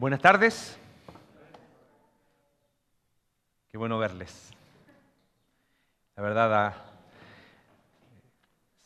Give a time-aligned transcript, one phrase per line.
[0.00, 0.78] Buenas tardes.
[3.70, 4.50] Qué bueno verles.
[6.16, 6.74] La verdad, ah,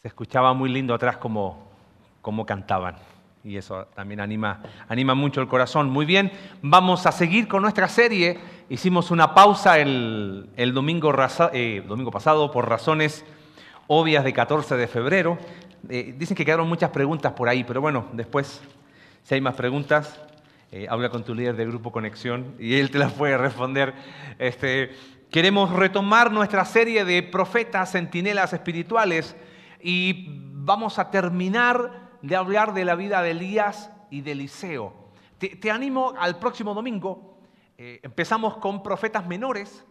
[0.03, 1.69] se escuchaba muy lindo atrás como,
[2.21, 2.97] como cantaban.
[3.45, 5.89] Y eso también anima, anima mucho el corazón.
[5.89, 6.33] Muy bien,
[6.63, 8.37] vamos a seguir con nuestra serie.
[8.69, 11.15] Hicimos una pausa el, domingo,
[11.53, 13.25] eh, domingo pasado por razones
[13.87, 15.39] obvias de 14 de febrero.
[15.89, 18.61] Eh, dicen que quedaron muchas preguntas por ahí, pero bueno, después,
[19.23, 20.21] si hay más preguntas,
[20.77, 23.95] eh, habla con tu líder de Grupo Conexión y él te las puede responder.
[24.41, 24.91] Este,
[25.31, 29.37] queremos retomar nuestra serie de profetas, centinelas espirituales
[29.81, 35.13] y vamos a terminar de hablar de la vida de Elías y de Eliseo.
[35.39, 37.39] Te, animo al próximo domingo.
[37.79, 39.85] Eh, empezamos con profetas menores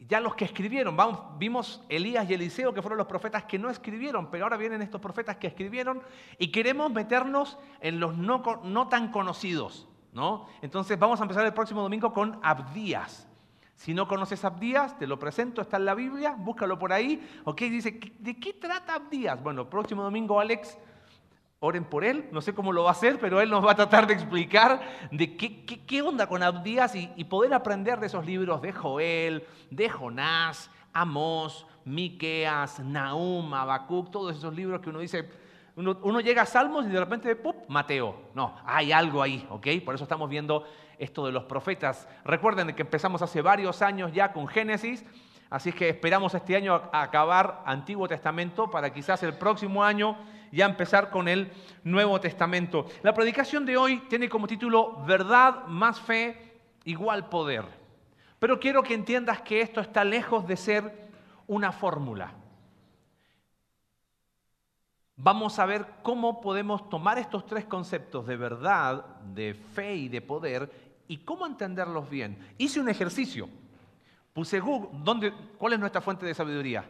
[0.00, 3.70] ya los que escribieron, vamos, vimos Elías y Eliseo, que fueron los profetas que no
[3.70, 6.02] escribieron, pero ahora vienen estos profetas que escribieron
[6.38, 9.88] y queremos meternos en los no tan conocidos.
[10.14, 10.46] ¿No?
[10.62, 13.28] Entonces vamos a empezar el próximo domingo con Abdías.
[13.74, 17.28] Si no conoces Abdías, te lo presento, está en la Biblia, búscalo por ahí.
[17.44, 17.60] ¿Ok?
[17.62, 19.42] Dice, ¿de qué trata Abdías?
[19.42, 20.78] Bueno, próximo domingo Alex
[21.58, 23.74] oren por él, no sé cómo lo va a hacer, pero él nos va a
[23.74, 28.26] tratar de explicar de qué, qué, onda con Abdías y, y, poder aprender de esos
[28.26, 35.26] libros de Joel, de Jonás, Amós, Miqueas, Nahum, Habacuc, todos esos libros que uno dice,
[35.76, 38.30] uno, llega a Salmos y de repente, ¡pup!, Mateo.
[38.34, 39.66] No, hay algo ahí, ¿ok?
[39.84, 40.64] Por eso estamos viendo
[40.98, 42.08] esto de los profetas.
[42.24, 45.04] Recuerden que empezamos hace varios años ya con Génesis,
[45.50, 50.16] así que esperamos este año acabar Antiguo Testamento para quizás el próximo año
[50.52, 51.50] ya empezar con el
[51.82, 52.86] Nuevo Testamento.
[53.02, 57.64] La predicación de hoy tiene como título Verdad más fe igual poder.
[58.38, 61.10] Pero quiero que entiendas que esto está lejos de ser
[61.48, 62.32] una fórmula.
[65.16, 70.20] Vamos a ver cómo podemos tomar estos tres conceptos de verdad, de fe y de
[70.20, 70.70] poder
[71.06, 72.54] y cómo entenderlos bien.
[72.58, 73.48] Hice un ejercicio.
[74.32, 74.90] Puse Google.
[75.04, 76.84] ¿Dónde, ¿Cuál es nuestra fuente de sabiduría?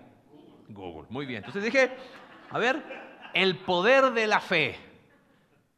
[0.69, 1.06] Google.
[1.11, 1.39] Muy bien.
[1.39, 1.95] Entonces dije,
[2.51, 2.83] a ver,
[3.34, 4.77] el poder de la fe.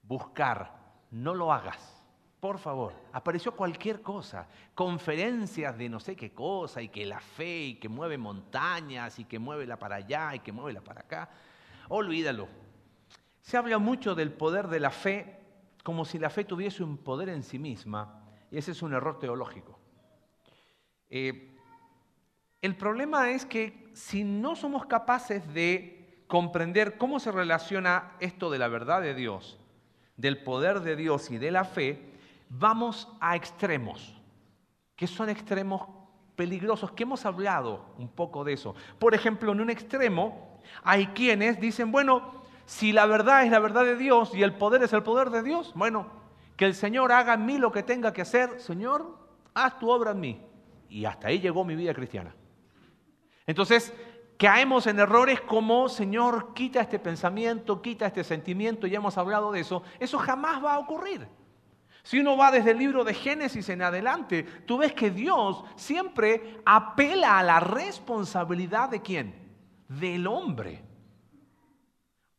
[0.02, 0.70] Buscar,
[1.10, 1.96] no lo hagas.
[2.38, 7.64] Por favor, apareció cualquier cosa, conferencias de no sé qué cosa, y que la fe,
[7.64, 11.00] y que mueve montañas, y que mueve la para allá, y que mueve la para
[11.00, 11.28] acá.
[11.88, 12.48] Olvídalo.
[13.40, 15.36] Se habla mucho del poder de la fe
[15.86, 19.20] como si la fe tuviese un poder en sí misma, y ese es un error
[19.20, 19.78] teológico.
[21.08, 21.56] Eh,
[22.60, 28.58] el problema es que si no somos capaces de comprender cómo se relaciona esto de
[28.58, 29.60] la verdad de Dios,
[30.16, 32.02] del poder de Dios y de la fe,
[32.48, 34.20] vamos a extremos,
[34.96, 35.82] que son extremos
[36.34, 38.74] peligrosos, que hemos hablado un poco de eso.
[38.98, 40.45] Por ejemplo, en un extremo
[40.82, 44.82] hay quienes dicen, bueno, si la verdad es la verdad de Dios y el poder
[44.82, 46.10] es el poder de Dios, bueno,
[46.56, 49.16] que el Señor haga en mí lo que tenga que hacer, Señor,
[49.54, 50.42] haz tu obra en mí.
[50.88, 52.34] Y hasta ahí llegó mi vida cristiana.
[53.46, 53.92] Entonces,
[54.38, 59.60] caemos en errores como, Señor, quita este pensamiento, quita este sentimiento, ya hemos hablado de
[59.60, 61.26] eso, eso jamás va a ocurrir.
[62.02, 66.60] Si uno va desde el libro de Génesis en adelante, tú ves que Dios siempre
[66.64, 69.45] apela a la responsabilidad de quién?
[69.88, 70.82] Del hombre.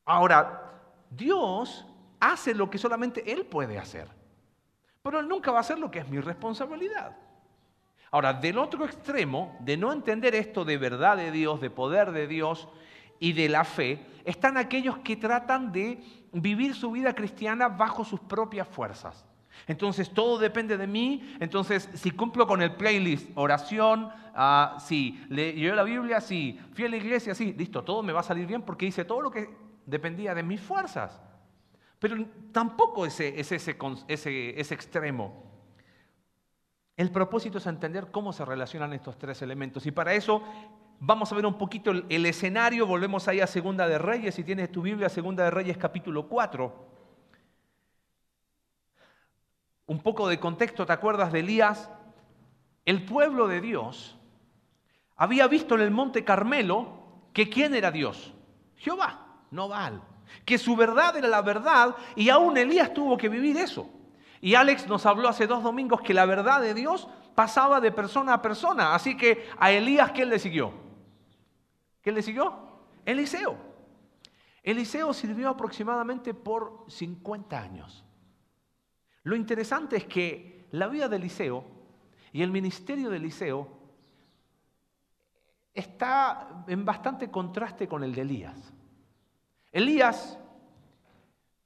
[0.06, 1.85] Ahora, Dios
[2.19, 4.08] hace lo que solamente Él puede hacer,
[5.02, 7.16] pero Él nunca va a hacer lo que es mi responsabilidad.
[8.09, 12.28] Ahora, del otro extremo, de no entender esto de verdad de Dios, de poder de
[12.28, 12.69] Dios
[13.19, 18.19] y de la fe, están aquellos que tratan de vivir su vida cristiana bajo sus
[18.22, 19.27] propias fuerzas.
[19.66, 21.35] Entonces todo depende de mí.
[21.40, 26.90] Entonces, si cumplo con el playlist, oración, uh, sí, leo la Biblia, sí, fui a
[26.90, 29.50] la iglesia, sí, listo, todo me va a salir bien porque hice todo lo que
[29.85, 31.22] dependía de mis fuerzas.
[32.00, 32.16] Pero
[32.51, 35.47] tampoco es ese, ese, ese extremo.
[36.96, 39.85] El propósito es entender cómo se relacionan estos tres elementos.
[39.85, 40.44] Y para eso
[41.00, 42.88] vamos a ver un poquito el, escenario.
[42.88, 44.35] Volvemos ahí a Segunda de Reyes.
[44.35, 46.97] Si tienes tu Biblia, Segunda de Reyes capítulo 4.
[49.88, 51.90] Un poco de contexto, ¿te acuerdas de Elías?
[52.85, 54.17] El pueblo de Dios
[55.16, 56.90] había visto en el monte Carmelo
[57.34, 58.34] que quién era Dios.
[58.76, 59.70] Jehová, no.
[60.46, 63.90] Que su verdad era la verdad y aún Elías tuvo que vivir eso.
[64.41, 68.34] Y Alex nos habló hace dos domingos que la verdad de Dios pasaba de persona
[68.34, 68.94] a persona.
[68.94, 70.73] Así que a Elías, ¿quién le siguió?
[72.02, 72.53] ¿Quién le siguió?
[73.06, 73.58] Eliseo.
[74.64, 78.03] Eliseo sirvió aproximadamente por 50 años.
[79.28, 81.66] Lo interesante es que la vida de Eliseo
[82.32, 83.68] y el ministerio de Eliseo
[85.74, 88.74] está en bastante contraste con el de Elías.
[89.74, 90.40] Elías,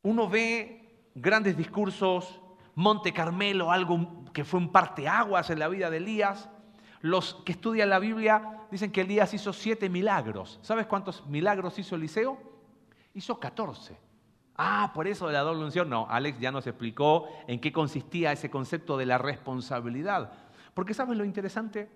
[0.02, 2.42] uno ve grandes discursos,
[2.74, 6.50] Monte Carmelo, algo que fue un parteaguas en la vida de Elías.
[7.02, 10.58] Los que estudian la Biblia dicen que Elías hizo siete milagros.
[10.64, 12.40] ¿Sabes cuántos milagros hizo Eliseo?
[13.14, 14.11] Hizo 14.
[14.64, 15.90] Ah, por eso de la doble unción.
[15.90, 20.32] No, Alex ya nos explicó en qué consistía ese concepto de la responsabilidad.
[20.76, 21.90] Porque ¿sabes lo interesante?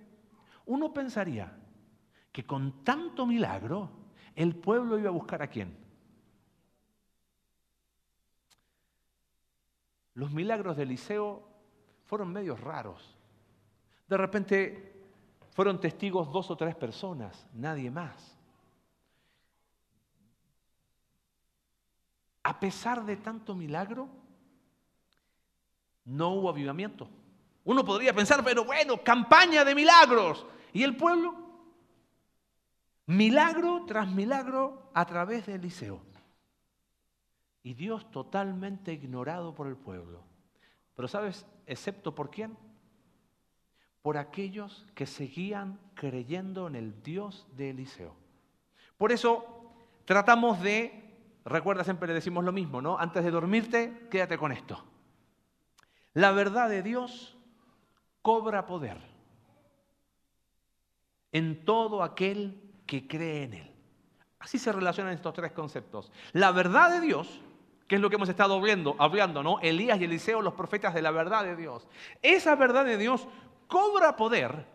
[0.66, 1.56] Uno pensaría
[2.32, 3.92] que con tanto milagro
[4.34, 5.78] el pueblo iba a buscar a quién.
[10.16, 11.48] Los milagros de Eliseo
[12.06, 13.16] fueron medios raros.
[14.08, 15.04] De repente
[15.52, 18.35] fueron testigos dos o tres personas, nadie más.
[22.46, 24.08] A pesar de tanto milagro,
[26.04, 27.10] no hubo avivamiento.
[27.64, 30.46] Uno podría pensar, pero bueno, campaña de milagros.
[30.72, 31.34] ¿Y el pueblo?
[33.08, 36.04] Milagro tras milagro a través de Eliseo.
[37.64, 40.22] Y Dios totalmente ignorado por el pueblo.
[40.96, 41.48] Pero ¿sabes?
[41.66, 42.56] Excepto por quién?
[44.04, 48.14] Por aquellos que seguían creyendo en el Dios de Eliseo.
[49.00, 49.74] Por eso
[50.06, 51.05] tratamos de,
[51.46, 52.98] recuerda siempre le decimos lo mismo, ¿no?
[52.98, 54.84] Antes de dormirte, quédate con esto.
[56.14, 57.38] La verdad de Dios
[58.22, 58.98] cobra poder
[61.32, 63.72] en todo aquel que cree en Él.
[64.40, 66.12] Así se relacionan estos tres conceptos.
[66.32, 67.42] La verdad de Dios,
[67.88, 69.60] que es lo que hemos estado hablando, hablando, ¿no?
[69.60, 71.88] Elías y Eliseo, los profetas de la verdad de Dios.
[72.22, 73.28] Esa verdad de Dios
[73.68, 74.66] cobra poder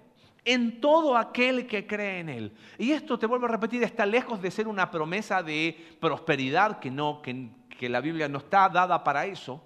[0.44, 2.56] en todo aquel que cree en Él.
[2.78, 6.90] Y esto, te vuelvo a repetir, está lejos de ser una promesa de prosperidad, que,
[6.90, 9.62] no, que, la Biblia no está dada para eso.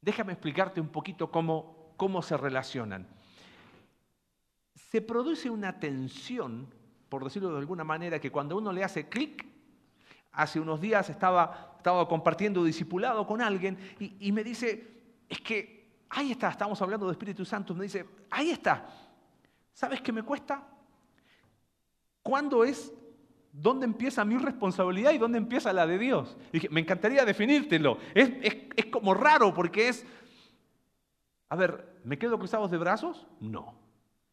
[0.00, 3.06] Déjame explicarte un poquito cómo, cómo se relacionan.
[4.74, 6.68] Se produce una tensión,
[7.08, 9.46] por decirlo de alguna manera, que cuando uno le hace clic,
[10.32, 14.86] hace unos días estaba, estaba compartiendo discipulado con alguien y, y me dice,
[15.28, 15.75] es que
[16.10, 18.86] ahí está, estamos hablando de Espíritu Santo, me dice, ahí está,
[19.72, 20.66] ¿sabes qué me cuesta?
[22.22, 22.92] ¿Cuándo es
[23.58, 26.36] ¿Dónde empieza mi responsabilidad y dónde empieza la de Dios?
[26.52, 27.98] dije, me encantaría definírtelo.
[28.14, 30.04] Es, es, como raro porque es,
[31.48, 33.26] a ver, ¿me quedo cruzados de brazos?
[33.40, 33.74] No.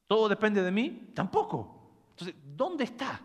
[0.08, 1.12] ¿Todo depende de mí?
[1.14, 1.90] Tampoco.
[2.10, 3.22] Entonces, ¿dónde está?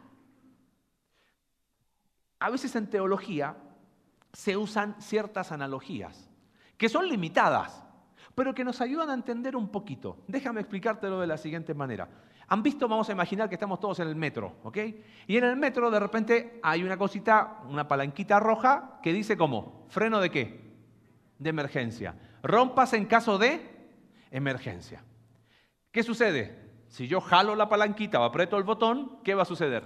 [2.39, 3.57] A veces en teología
[4.33, 6.31] se usan ciertas analogías
[6.77, 7.83] que son limitadas,
[8.39, 10.19] pero que nos ayudan a entender un poquito.
[10.29, 12.09] Déjame explicártelo de la siguiente manera.
[12.47, 14.77] Han visto, vamos a imaginar que estamos todos en el metro, ¿ok?
[15.27, 19.87] Y en el metro de repente hay una cosita, una palanquita roja que dice como,
[19.89, 20.73] freno de qué?
[21.37, 22.15] De emergencia.
[22.45, 23.61] Rompas en caso de
[24.31, 25.03] emergencia.
[25.91, 26.85] ¿Qué sucede?
[26.87, 29.83] Si yo jalo la palanquita o aprieto el botón, ¿qué va a suceder?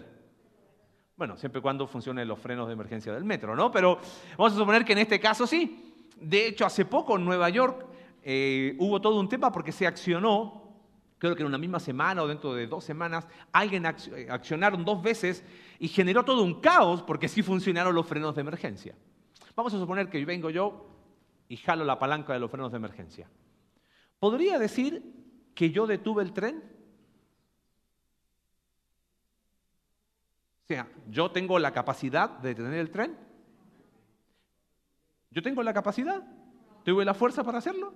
[1.17, 3.71] Bueno, siempre y cuando funcionen los frenos de emergencia del metro, ¿no?
[3.71, 3.99] Pero
[4.37, 6.05] vamos a suponer que en este caso sí.
[6.21, 7.92] De hecho, hace poco en Nueva York
[8.23, 10.63] eh, hubo todo un tema porque se accionó
[11.23, 15.01] creo que en una misma semana o dentro de dos semanas, alguien eh, accionaron dos
[15.01, 15.45] veces
[15.79, 18.97] y generó todo un caos porque sí funcionaron los frenos de emergencia.
[19.55, 20.85] Vamos a suponer que vengo yo
[21.47, 23.31] y jalo la palanca de los frenos de emergencia.
[24.19, 25.15] ¿Podría decir
[25.55, 26.57] que yo detuve el tren?
[30.65, 33.17] O sea, ¿yo tengo la capacidad de detener el tren?
[35.31, 36.21] ¿Yo tengo la capacidad?
[36.85, 37.95] ¿Tuve la fuerza para hacerlo?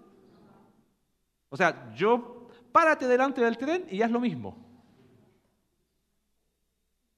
[1.49, 4.57] O sea, yo párate delante del tren y haz lo mismo.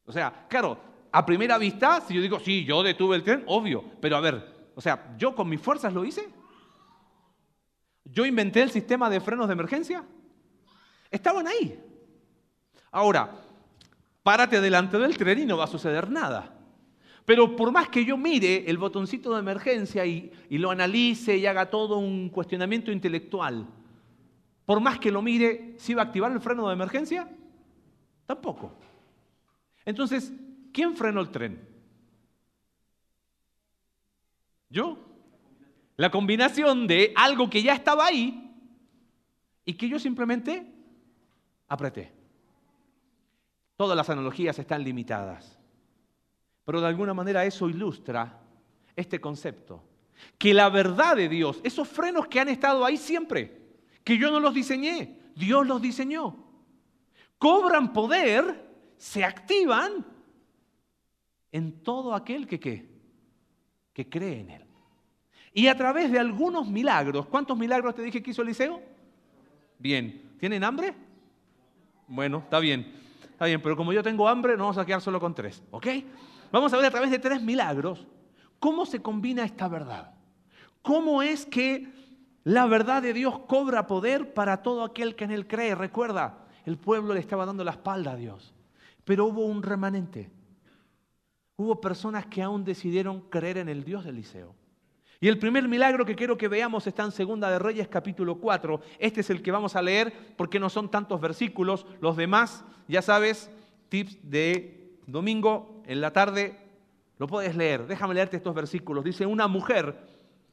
[0.04, 0.78] O sea, claro,
[1.12, 4.70] a primera vista, si yo digo, sí, yo detuve el tren, obvio, pero a ver,
[4.74, 6.28] o sea, ¿yo con mis fuerzas lo hice?
[8.04, 10.04] ¿Yo inventé el sistema de frenos de emergencia?
[11.10, 11.78] Estaban ahí.
[12.90, 13.30] Ahora,
[14.22, 16.54] párate delante del tren y no va a suceder nada.
[17.24, 21.44] Pero por más que yo mire el botoncito de emergencia y, y lo analice y
[21.44, 23.66] haga todo un cuestionamiento intelectual,
[24.68, 27.26] por más que lo mire, ¿si va a activar el freno de emergencia?
[28.26, 28.70] Tampoco.
[29.86, 30.30] Entonces,
[30.74, 31.66] ¿quién frenó el tren?
[34.68, 34.98] ¿Yo?
[35.96, 38.54] La combinación de algo que ya estaba ahí
[39.64, 40.70] y que yo simplemente
[41.66, 42.12] apreté.
[43.74, 45.58] Todas las analogías están limitadas,
[46.66, 48.38] pero de alguna manera eso ilustra
[48.94, 49.82] este concepto,
[50.36, 53.57] que la verdad de Dios, esos frenos que han estado ahí siempre,
[54.08, 56.34] que yo no los diseñé, Dios los diseñó.
[57.36, 60.02] Cobran poder, se activan
[61.52, 62.88] en todo aquel que
[63.92, 64.64] que cree en Él.
[65.52, 68.80] Y a través de algunos milagros, ¿cuántos milagros te dije que hizo Eliseo?
[69.78, 70.94] Bien, ¿tienen hambre?
[72.06, 72.90] Bueno, está bien,
[73.28, 75.86] está bien, pero como yo tengo hambre, no vamos a quedar solo con tres, ¿ok?
[76.50, 78.06] Vamos a ver a través de tres milagros
[78.58, 80.14] cómo se combina esta verdad.
[80.80, 82.07] ¿Cómo es que
[82.44, 85.74] la verdad de Dios cobra poder para todo aquel que en él cree?
[85.74, 88.54] Recuerda, el pueblo le estaba dando la espalda a Dios,
[89.04, 90.30] pero hubo un remanente.
[91.56, 94.54] Hubo personas que aún decidieron creer en el Dios de Eliseo.
[95.20, 98.80] Y el primer milagro que quiero que veamos está en Segunda de Reyes capítulo 4.
[99.00, 101.86] Este es el que vamos a leer porque no son tantos versículos.
[102.00, 103.50] Los demás, ya sabes,
[103.88, 106.56] tips de domingo en la tarde,
[107.18, 107.88] lo puedes leer.
[107.88, 109.02] Déjame leerte estos versículos.
[109.02, 109.98] Dice, una mujer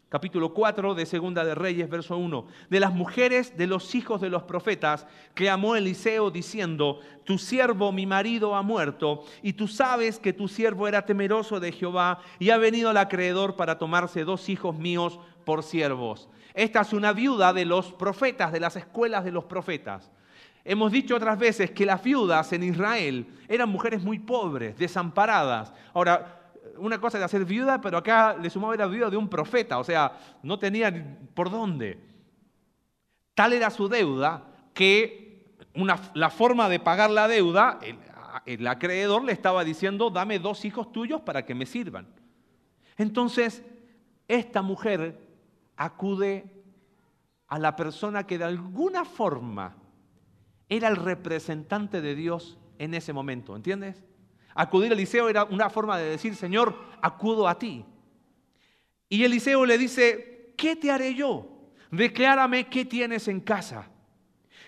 [0.09, 4.29] capítulo 4 de Segunda de Reyes, verso 1, de las mujeres de los hijos de
[4.29, 10.33] los profetas, clamó Eliseo diciendo, tu siervo, mi marido, ha muerto, y tú sabes que
[10.33, 14.77] tu siervo era temeroso de Jehová, y ha venido al acreedor para tomarse dos hijos
[14.77, 16.29] míos por siervos.
[16.53, 20.11] Esta es una viuda de los profetas, de las escuelas de los profetas.
[20.63, 25.73] Hemos dicho otras veces que las viudas en Israel eran mujeres muy pobres, desamparadas.
[25.93, 26.44] Ahora,
[26.77, 29.83] una cosa de hacer viuda, pero acá le sumaba era viuda de un profeta, o
[29.83, 31.99] sea, no tenía por dónde.
[33.33, 35.55] Tal era su deuda que
[36.13, 37.97] la forma de pagar la deuda, el,
[38.45, 42.07] el acreedor le estaba diciendo, dame dos hijos tuyos para que me sirvan.
[42.97, 43.63] Entonces,
[44.27, 45.19] esta mujer
[45.75, 46.45] acude
[47.47, 49.75] a la persona que de alguna forma
[50.69, 54.03] era el representante de Dios en ese momento, ¿entiendes?
[54.55, 57.85] Acudir a Eliseo era una forma de decir, Señor, acudo a ti.
[59.09, 61.47] Y Eliseo le dice, ¿qué te haré yo?
[61.91, 63.89] Declárame qué tienes en casa.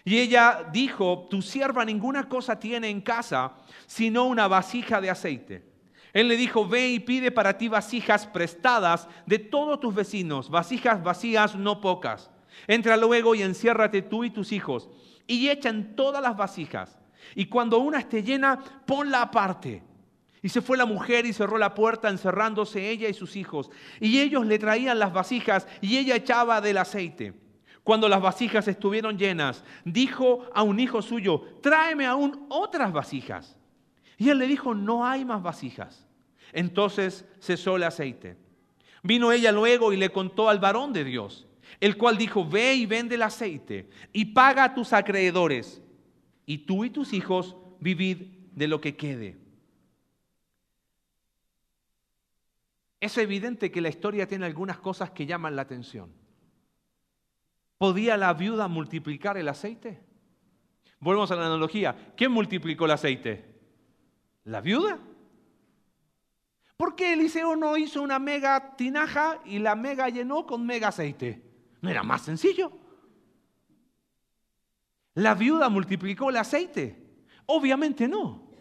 [0.04, 3.54] Y ella dijo, tu sierva ninguna cosa tiene en casa,
[3.88, 5.66] sino una vasija de aceite.
[6.14, 11.04] Él le dijo, ve y pide para ti vasijas prestadas de todos tus vecinos, vasijas
[11.04, 12.30] vacías, no pocas.
[12.68, 14.90] Entra luego y enciérrate tú y tus hijos,
[15.28, 16.98] y echan todas las vasijas.
[17.36, 19.84] Y cuando una esté llena, ponla aparte.
[20.42, 23.70] Y se fue la mujer y cerró la puerta, encerrándose ella y sus hijos.
[24.00, 27.34] Y ellos le traían las vasijas y ella echaba del aceite.
[27.84, 33.58] Cuando las vasijas estuvieron llenas, dijo a un hijo suyo, tráeme aún otras vasijas.
[34.18, 36.06] Y él le dijo, no hay más vasijas.
[36.52, 38.38] Entonces cesó el aceite.
[39.04, 41.48] Vino ella luego y le contó al varón de Dios,
[41.80, 45.82] el cual dijo, ve y vende el aceite y paga a tus acreedores
[46.48, 48.22] y tú y tus hijos vivid
[48.54, 49.38] de lo que quede.
[53.00, 56.12] Es evidente que la historia tiene algunas cosas que llaman la atención.
[57.78, 60.02] ¿Podía la viuda multiplicar el aceite?
[61.00, 62.14] Volvemos a la analogía.
[62.16, 63.46] ¿Quién multiplicó el aceite?
[64.46, 65.00] ¿La viuda?
[66.78, 71.44] ¿Por qué Eliseo no hizo una mega tinaja y la mega llenó con mega aceite?
[71.82, 72.72] ¿No era más sencillo?
[75.18, 76.96] ¿La viuda multiplicó el aceite?
[77.48, 78.52] Obviamente no.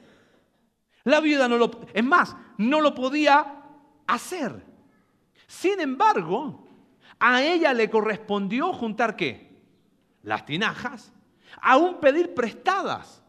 [1.05, 3.63] La viuda no lo, es más, no lo podía
[4.07, 4.65] hacer.
[5.47, 6.67] Sin embargo,
[7.19, 9.55] a ella le correspondió juntar qué?
[10.23, 11.13] Las tinajas,
[11.61, 13.23] aún pedir prestadas.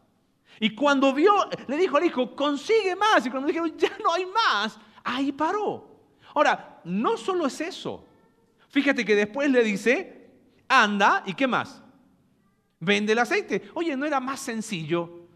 [0.58, 1.34] Y cuando vio,
[1.66, 3.26] le dijo al hijo, consigue más.
[3.26, 6.00] Y cuando dijeron, ya no hay más, ahí paró.
[6.34, 8.06] Ahora, no solo es eso.
[8.70, 10.30] Fíjate que después le dice,
[10.66, 11.82] anda, ¿y qué más?
[12.80, 13.70] Vende el aceite.
[13.74, 15.26] Oye, ¿no era más sencillo?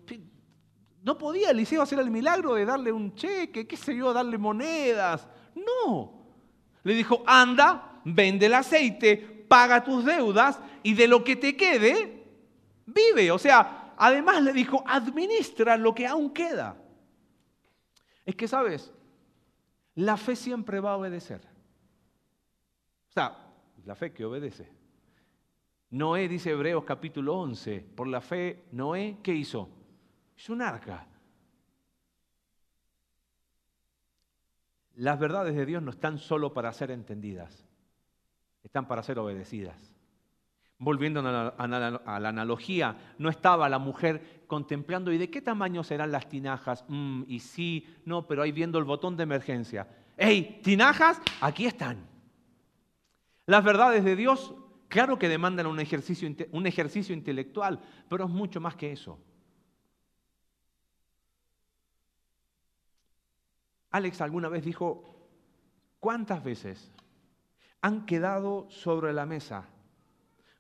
[1.02, 5.26] ¿No podía Eliseo hacer el milagro de darle un cheque, qué sé yo, darle monedas?
[5.54, 6.22] No.
[6.84, 12.24] Le dijo, anda, vende el aceite, paga tus deudas y de lo que te quede,
[12.86, 13.32] vive.
[13.32, 16.76] O sea, además le dijo, administra lo que aún queda.
[18.24, 18.92] Es que, ¿sabes?
[19.96, 21.40] La fe siempre va a obedecer.
[23.10, 23.36] O sea,
[23.84, 24.70] la fe que obedece.
[25.92, 29.68] Noé, dice Hebreos capítulo 11, por la fe, Noé, ¿qué hizo?
[30.38, 31.06] Hizo un arca.
[34.94, 37.66] Las verdades de Dios no están solo para ser entendidas,
[38.64, 39.92] están para ser obedecidas.
[40.78, 46.26] Volviendo a la, analogía, no estaba la mujer contemplando, ¿y de qué tamaño serán las
[46.26, 46.86] tinajas?
[46.88, 49.86] Mm, y sí, no, pero ahí viendo el botón de emergencia.
[50.16, 51.20] ¡Ey, tinajas!
[51.42, 51.98] Aquí están.
[53.44, 54.54] Las verdades de Dios
[54.92, 57.80] Claro que demandan un ejercicio, un ejercicio intelectual,
[58.10, 59.18] pero es mucho más que eso.
[63.90, 65.30] Alex alguna vez dijo,
[65.98, 66.92] ¿cuántas veces
[67.80, 69.66] han quedado sobre la mesa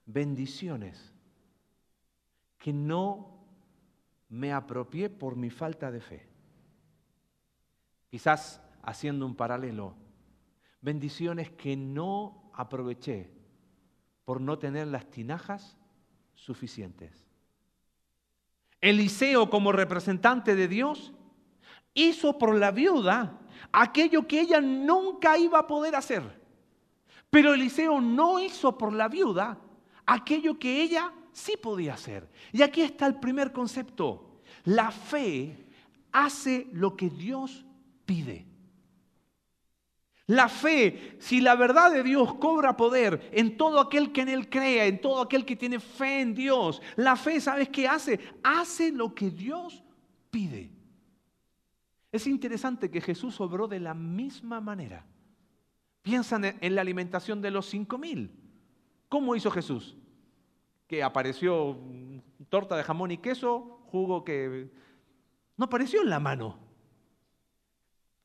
[0.06, 1.12] bendiciones
[2.56, 3.44] que no
[4.30, 6.26] me apropié por mi falta de fe?
[8.08, 9.94] Quizás haciendo un paralelo,
[10.80, 13.41] bendiciones que no aproveché
[14.24, 15.76] por no tener las tinajas
[16.34, 17.26] suficientes.
[18.80, 21.12] Eliseo, como representante de Dios,
[21.94, 23.38] hizo por la viuda
[23.70, 26.22] aquello que ella nunca iba a poder hacer.
[27.30, 29.58] Pero Eliseo no hizo por la viuda
[30.04, 32.28] aquello que ella sí podía hacer.
[32.52, 34.40] Y aquí está el primer concepto.
[34.64, 35.66] La fe
[36.10, 37.64] hace lo que Dios
[38.04, 38.51] pide.
[40.32, 44.48] La fe, si la verdad de Dios cobra poder en todo aquel que en Él
[44.48, 48.18] crea, en todo aquel que tiene fe en Dios, la fe, ¿sabes qué hace?
[48.42, 49.84] Hace lo que Dios
[50.30, 50.70] pide.
[52.10, 55.04] Es interesante que Jesús obró de la misma manera.
[56.00, 58.30] Piensan en la alimentación de los cinco mil.
[59.10, 59.98] ¿Cómo hizo Jesús?
[60.86, 61.76] Que apareció
[62.48, 64.70] torta de jamón y queso, jugo que
[65.58, 66.58] no apareció en la mano.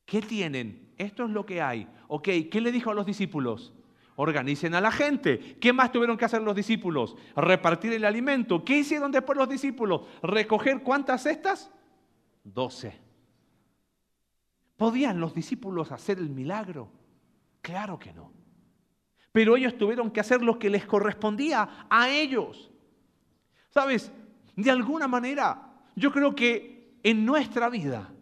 [0.06, 0.87] ¿Qué tienen?
[0.98, 1.88] Esto es lo que hay.
[2.08, 3.72] Ok, ¿qué le dijo a los discípulos?
[4.16, 5.56] Organicen a la gente.
[5.60, 7.16] ¿Qué más tuvieron que hacer los discípulos?
[7.36, 8.64] Repartir el alimento.
[8.64, 10.02] ¿Qué hicieron después los discípulos?
[10.22, 11.70] ¿Recoger cuántas cestas?
[12.42, 13.00] Doce.
[14.76, 16.90] ¿Podían los discípulos hacer el milagro?
[17.62, 18.32] Claro que no.
[19.30, 22.72] Pero ellos tuvieron que hacer lo que les correspondía a ellos.
[23.70, 24.10] ¿Sabes?
[24.56, 28.12] De alguna manera, yo creo que en nuestra vida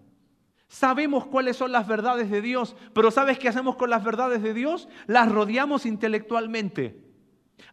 [0.68, 4.54] sabemos cuáles son las verdades de Dios, pero ¿sabes qué hacemos con las verdades de
[4.54, 4.88] Dios?
[5.06, 7.02] Las rodeamos intelectualmente.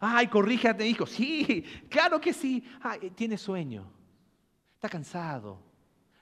[0.00, 1.06] Ay, corríjate, hijo.
[1.06, 2.64] Sí, claro que sí.
[2.80, 3.90] Ay, tiene sueño.
[4.74, 5.58] Está cansado.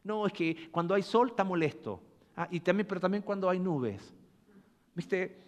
[0.05, 2.03] No, es que cuando hay sol está molesto.
[2.37, 4.15] Ah, y también, pero también cuando hay nubes.
[4.95, 5.43] ¿Viste?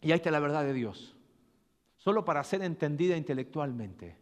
[0.00, 1.16] Y ahí está la verdad de Dios.
[1.96, 4.16] Solo para ser entendida intelectualmente.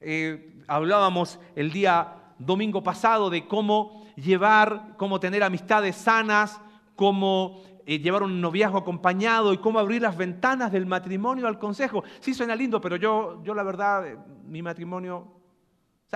[0.00, 6.60] Eh, hablábamos el día domingo pasado de cómo llevar, cómo tener amistades sanas,
[6.94, 12.02] cómo eh, llevar un noviazgo acompañado y cómo abrir las ventanas del matrimonio al consejo.
[12.20, 15.32] Sí suena lindo, pero yo, yo la verdad, eh, mi matrimonio,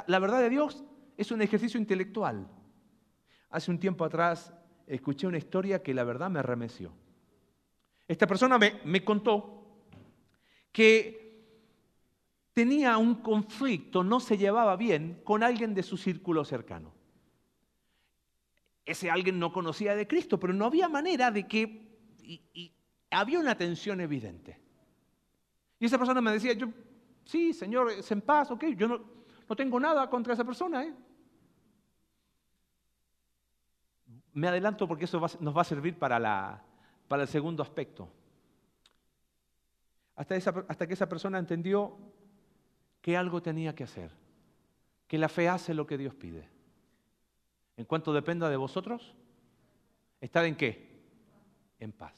[0.06, 0.84] la verdad de Dios
[1.16, 2.48] es un ejercicio intelectual.
[3.50, 4.52] Hace un tiempo atrás
[4.86, 6.92] escuché una historia que la verdad me remeció.
[8.08, 9.60] Esta persona me, me contó
[10.72, 11.19] que
[12.60, 16.92] tenía un conflicto, no se llevaba bien con alguien de su círculo cercano.
[18.84, 21.88] Ese alguien no conocía de Cristo, pero no había manera de que...
[23.10, 24.60] Había una tensión evidente.
[25.78, 26.68] Y esa persona me decía, yo,
[27.24, 30.94] sí, Señor, es en paz, ok, yo no, tengo nada contra esa persona, ¿eh?
[34.34, 36.62] Me adelanto porque eso nos va a servir para,
[37.10, 38.12] el segundo aspecto.
[40.14, 42.19] Hasta que esa persona entendió
[43.00, 44.10] que algo tenía que hacer,
[45.06, 46.48] que la fe hace lo que Dios pide.
[47.76, 49.14] En cuanto dependa de vosotros,
[50.20, 51.00] estar en qué?
[51.78, 52.14] En paz.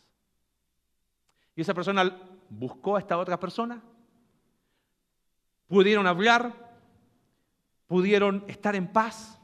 [1.54, 2.04] Y esa persona
[2.48, 3.82] buscó a esta otra persona,
[5.68, 6.52] pudieron hablar,
[7.86, 9.38] pudieron estar en paz.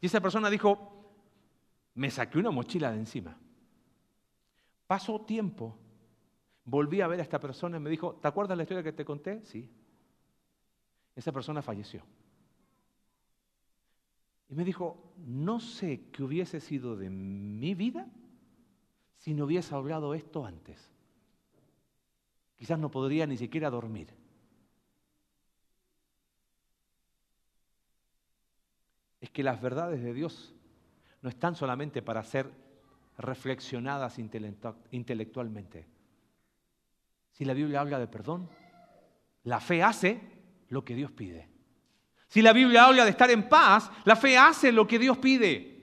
[0.00, 0.98] Y esa persona dijo,
[1.94, 3.36] me saqué una mochila de encima.
[4.86, 5.76] Pasó tiempo,
[6.64, 9.04] volví a ver a esta persona y me dijo, ¿te acuerdas la historia que te
[9.04, 9.44] conté?
[9.44, 9.70] Sí.
[11.18, 12.04] Esa persona falleció.
[14.48, 18.06] Y me dijo, no sé qué hubiese sido de mi vida
[19.16, 20.92] si no hubiese hablado esto antes.
[22.54, 24.14] Quizás no podría ni siquiera dormir.
[29.20, 30.54] Es que las verdades de Dios
[31.20, 32.48] no están solamente para ser
[33.18, 35.84] reflexionadas intelectualmente.
[37.32, 38.48] Si la Biblia habla de perdón,
[39.42, 40.37] la fe hace
[40.68, 41.48] lo que Dios pide.
[42.28, 45.78] Si la Biblia habla de estar en paz, la fe hace lo que Dios pide.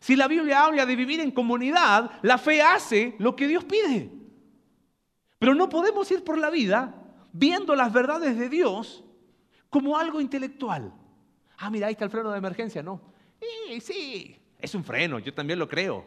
[0.00, 4.10] Si la Biblia habla de vivir en comunidad, la fe hace lo que Dios pide.
[5.38, 6.94] Pero no podemos ir por la vida
[7.32, 9.04] viendo las verdades de Dios
[9.70, 10.92] como algo intelectual.
[11.58, 13.00] Ah, mira, ahí está el freno de emergencia, ¿no?
[13.40, 16.04] Sí, sí, es un freno, yo también lo creo.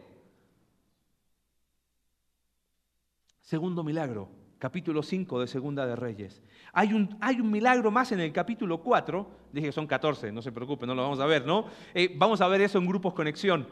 [3.40, 4.28] Segundo milagro,
[4.60, 6.42] capítulo 5 de Segunda de Reyes.
[6.74, 10.42] Hay un, hay un, milagro más en el capítulo 4, dije que son 14, no
[10.42, 11.64] se preocupe, no lo vamos a ver, ¿no?
[11.94, 13.66] Eh, vamos a ver eso en grupos conexión,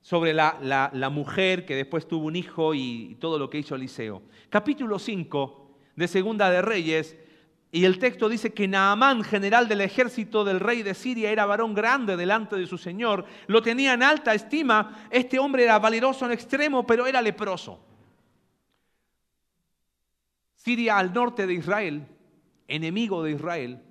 [0.00, 4.22] sobre la, la, mujer que después tuvo un hijo y todo lo que hizo Eliseo.
[4.48, 7.16] Capítulo 5 de Segunda de Reyes
[7.72, 11.74] y el texto dice que Naamán, general del ejército del rey de Siria, era varón
[11.74, 16.32] grande delante de su señor, lo tenía en alta estima, este hombre era valeroso en
[16.32, 17.91] extremo, pero era leproso.
[20.62, 22.06] Siria al norte de Israel,
[22.68, 23.82] enemigo de Israel.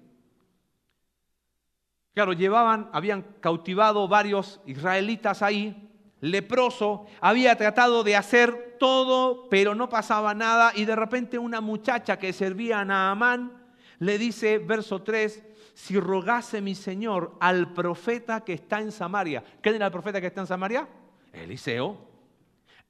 [2.14, 9.90] Claro, llevaban, habían cautivado varios israelitas ahí, leproso, había tratado de hacer todo, pero no
[9.90, 13.52] pasaba nada, y de repente una muchacha que servía a Naamán,
[14.00, 19.44] le dice, verso 3, si rogase mi Señor al profeta que está en Samaria.
[19.60, 20.88] ¿Quién era el profeta que está en Samaria?
[21.34, 22.08] Eliseo.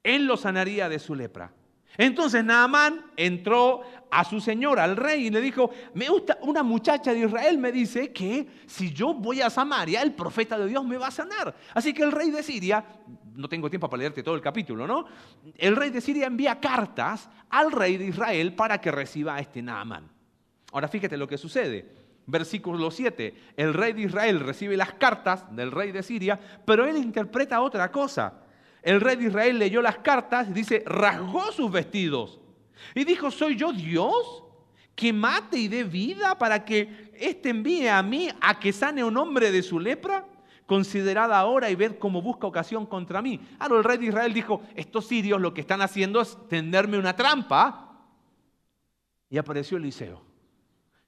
[0.04, 1.52] Él lo sanaría de su lepra.
[1.98, 7.12] Entonces Naamán entró a su señor, al rey, y le dijo, me gusta, una muchacha
[7.12, 10.98] de Israel me dice que si yo voy a Samaria, el profeta de Dios me
[10.98, 11.54] va a sanar.
[11.72, 12.84] Así que el rey de Siria,
[13.34, 15.06] no tengo tiempo para leerte todo el capítulo, ¿no?
[15.56, 19.62] El rey de Siria envía cartas al rey de Israel para que reciba a este
[19.62, 20.10] Naamán.
[20.72, 22.02] Ahora fíjate lo que sucede.
[22.26, 26.96] Versículo 7, el rey de Israel recibe las cartas del rey de Siria, pero él
[26.96, 28.41] interpreta otra cosa.
[28.82, 32.40] El rey de Israel leyó las cartas y dice, rasgó sus vestidos
[32.94, 34.44] y dijo, ¿soy yo Dios
[34.94, 39.16] que mate y dé vida para que éste envíe a mí a que sane un
[39.16, 40.26] hombre de su lepra?
[40.66, 43.40] Considerada ahora y ved cómo busca ocasión contra mí.
[43.58, 47.14] Ahora el rey de Israel dijo, estos sirios lo que están haciendo es tenderme una
[47.14, 47.88] trampa.
[49.28, 50.22] Y apareció Eliseo.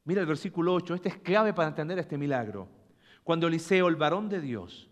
[0.05, 2.69] Mira el versículo 8, este es clave para entender este milagro.
[3.23, 4.91] Cuando Eliseo, el varón de Dios,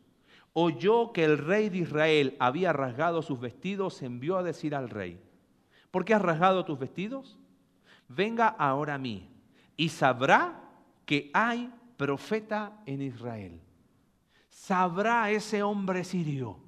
[0.53, 5.19] oyó que el rey de Israel había rasgado sus vestidos, envió a decir al rey,
[5.93, 7.39] ¿Por qué has rasgado tus vestidos?
[8.09, 9.29] Venga ahora a mí
[9.77, 10.59] y sabrá
[11.05, 13.61] que hay profeta en Israel.
[14.49, 16.59] Sabrá ese hombre sirio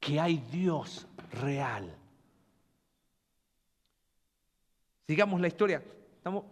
[0.00, 1.06] que hay Dios
[1.42, 1.94] real.
[5.06, 5.84] Sigamos la historia.
[6.16, 6.44] Estamos,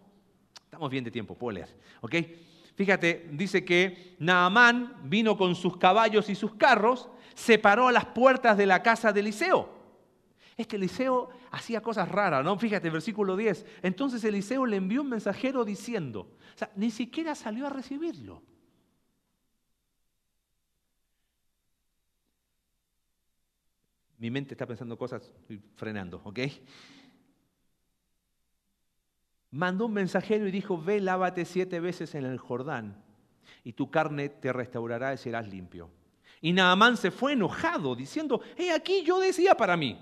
[0.65, 1.75] estamos bien de tiempo, puedo leer.
[2.79, 8.07] Fíjate, dice que Naamán vino con sus caballos y sus carros, se paró a las
[8.07, 9.79] puertas de la casa de Eliseo
[10.59, 12.59] es que Eliseo hacía cosas raras, ¿no?
[12.59, 13.65] Fíjate, versículo 10.
[13.83, 18.43] Entonces Eliseo le envió un mensajero diciendo, o sea, ni siquiera salió a recibirlo.
[24.19, 26.41] Mi mente está pensando cosas, estoy frenando, ¿ok?
[29.51, 33.03] Mandó un mensajero y dijo, ve, lávate siete veces en el Jordán
[33.65, 35.91] y tu carne te restaurará y serás limpio.
[36.41, 39.99] Y Naamán se fue enojado, diciendo, he aquí yo decía para mí,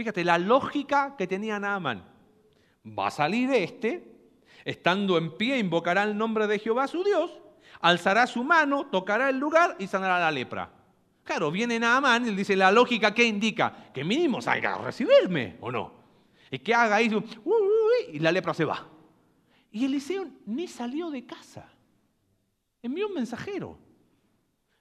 [0.00, 2.02] Fíjate, la lógica que tenía Naaman.
[2.86, 4.02] Va a salir este,
[4.64, 7.30] estando en pie, invocará el nombre de Jehová su Dios,
[7.82, 10.70] alzará su mano, tocará el lugar y sanará la lepra.
[11.22, 15.70] Claro, viene Naaman y dice, la lógica que indica que mínimo salga a recibirme, ¿o
[15.70, 15.92] no?
[16.50, 17.10] Y que haga ahí,
[18.12, 18.86] y la lepra se va.
[19.72, 21.70] Y Eliseo ni salió de casa.
[22.82, 23.78] Envió un mensajero.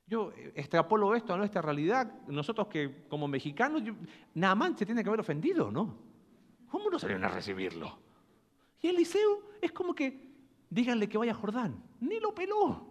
[0.08, 2.12] Yo extrapolo esto a nuestra realidad.
[2.28, 3.84] Nosotros que como mexicanos,
[4.34, 5.98] nada más se tiene que haber ofendido, ¿no?
[6.69, 8.00] ¿Cómo no salieron a recibirlo?
[8.82, 10.30] Y Eliseo es como que,
[10.69, 11.84] díganle que vaya a Jordán.
[12.00, 12.88] Ni lo peló.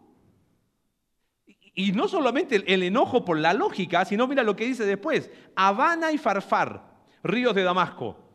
[1.74, 5.30] Y, no solamente el, enojo por la lógica, sino mira lo que dice después.
[5.56, 6.82] Habana y Farfar,
[7.22, 8.27] ríos de Damasco.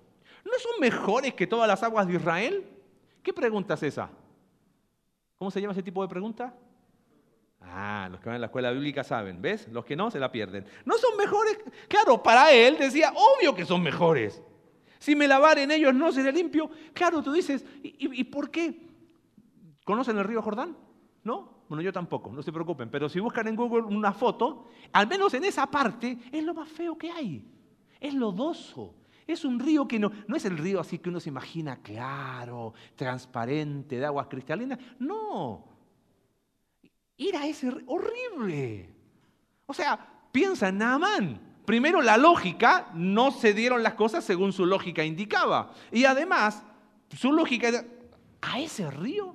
[0.53, 2.63] ¿No son mejores que todas las aguas de Israel?
[3.23, 4.11] ¿Qué pregunta es esa?
[5.39, 6.53] ¿Cómo se llama ese tipo de pregunta?
[7.59, 9.67] Ah, los que van a la escuela bíblica saben, ¿ves?
[9.69, 10.63] Los que no se la pierden.
[10.85, 11.57] No son mejores.
[11.87, 14.43] Claro, para él decía, obvio que son mejores.
[14.99, 16.69] Si me lavar en ellos no seré limpio.
[16.93, 18.79] Claro, tú dices, ¿y, por qué?
[19.83, 20.77] ¿Conocen el río Jordán?
[21.23, 21.63] ¿No?
[21.67, 22.91] Bueno, yo tampoco, no se preocupen.
[22.91, 26.69] Pero si buscan en Google una foto, al menos en esa parte, es lo más
[26.69, 27.43] feo que hay.
[27.99, 28.93] Es lodoso.
[29.27, 32.73] Es un río que no, no es el río así que uno se imagina claro,
[32.95, 34.79] transparente, de aguas cristalinas.
[34.99, 35.73] No,
[37.17, 38.89] ir a ese horrible.
[39.65, 39.99] O sea,
[40.31, 41.39] piensa en Naamán.
[41.65, 45.71] Primero, la lógica, no se dieron las cosas según su lógica indicaba.
[45.91, 46.63] Y además,
[47.15, 47.85] su lógica era,
[48.41, 49.33] ¿a ese río?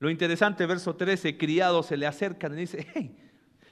[0.00, 3.16] Lo interesante, verso 13, criados se le acercan y dice, hey,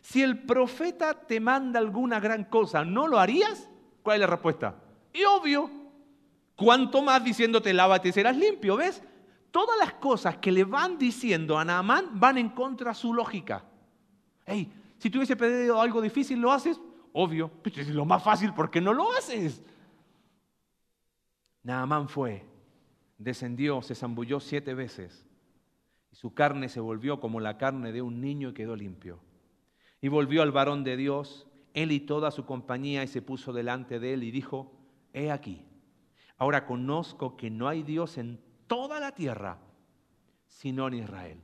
[0.00, 3.68] si el profeta te manda alguna gran cosa, ¿no lo harías?
[4.02, 4.76] ¿Cuál es la respuesta?
[5.18, 5.70] Y obvio,
[6.54, 9.02] cuanto más diciéndote lávate serás limpio, ¿ves?
[9.50, 13.64] todas las cosas que le van diciendo a Naamán van en contra su lógica.
[14.46, 16.80] Hey, si tú hubiese pedido algo difícil, ¿lo haces?
[17.12, 19.62] Obvio, pero es lo más fácil, ¿por qué no lo haces?
[21.62, 22.44] Naamán fue,
[23.18, 25.26] descendió, se zambulló siete veces
[26.12, 29.20] y su carne se volvió como la carne de un niño y quedó limpio.
[30.00, 33.98] Y volvió al varón de Dios, él y toda su compañía, y se puso delante
[33.98, 34.77] de él y dijo,
[35.18, 35.64] he aquí,
[36.36, 39.58] ahora conozco que no hay Dios en toda la tierra,
[40.46, 41.40] sino en Israel.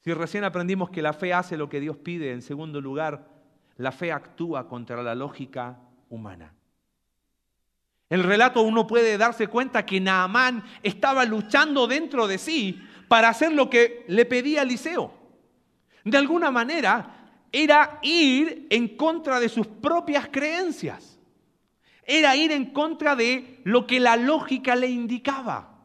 [0.00, 3.28] Si recién aprendimos que la fe hace lo que Dios pide, en segundo lugar,
[3.76, 6.54] la fe actúa contra la lógica humana.
[8.08, 13.52] El relato uno puede darse cuenta que Naamán estaba luchando dentro de sí para hacer
[13.52, 15.12] lo que le pedía Eliseo.
[16.04, 21.17] De alguna manera era ir en contra de sus propias creencias.
[22.10, 25.76] Era ir en contra de lo que la lógica le indicaba.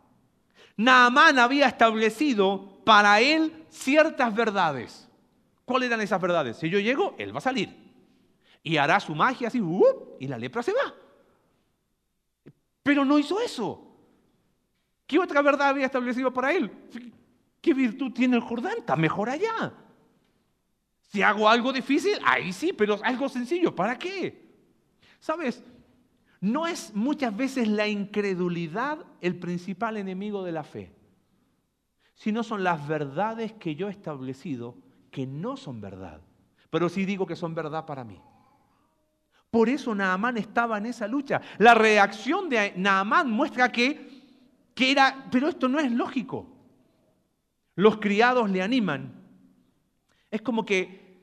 [0.78, 5.10] Naamán había establecido para él ciertas verdades.
[5.66, 6.56] ¿Cuáles eran esas verdades?
[6.56, 7.76] Si yo llego, él va a salir.
[8.64, 9.62] Y hará su magia así,
[10.18, 10.96] y la lepra se va.
[12.82, 13.86] Pero no hizo eso.
[15.06, 16.72] ¿Qué otra verdad había establecido para él?
[17.60, 18.78] ¿Qué virtud tiene el Jordán?
[18.78, 19.74] Está mejor allá.
[21.02, 24.42] Si hago algo difícil, ahí sí, pero algo sencillo, ¿para qué?
[25.20, 25.62] ¿Sabes?
[26.44, 30.94] No es muchas veces la incredulidad el principal enemigo de la fe,
[32.16, 34.76] sino son las verdades que yo he establecido
[35.10, 36.20] que no son verdad,
[36.70, 38.20] pero sí digo que son verdad para mí.
[39.50, 41.40] Por eso Naamán estaba en esa lucha.
[41.60, 44.12] La reacción de Naamán muestra que,
[44.76, 46.46] que era, pero esto no es lógico.
[47.76, 49.14] Los criados le animan.
[50.30, 51.22] Es como que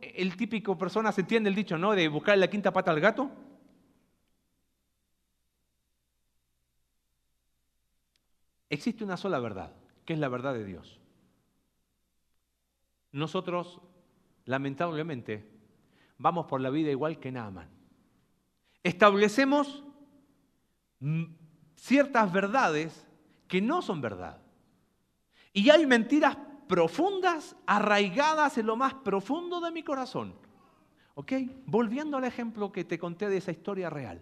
[0.00, 1.92] el típico persona, se entiende el dicho, ¿no?
[1.92, 3.43] De buscar la quinta pata al gato.
[8.74, 9.72] Existe una sola verdad,
[10.04, 10.98] que es la verdad de Dios.
[13.12, 13.80] Nosotros,
[14.46, 15.48] lamentablemente,
[16.18, 17.68] vamos por la vida igual que Naaman.
[18.82, 19.84] Establecemos
[21.76, 23.06] ciertas verdades
[23.46, 24.42] que no son verdad.
[25.52, 30.34] Y hay mentiras profundas, arraigadas en lo más profundo de mi corazón.
[31.14, 31.32] ¿Ok?
[31.66, 34.20] Volviendo al ejemplo que te conté de esa historia real.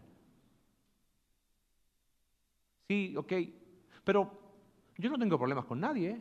[2.87, 3.33] Sí, ok.
[4.05, 4.42] Pero
[5.03, 6.11] yo no tengo problemas con nadie.
[6.11, 6.21] ¿eh?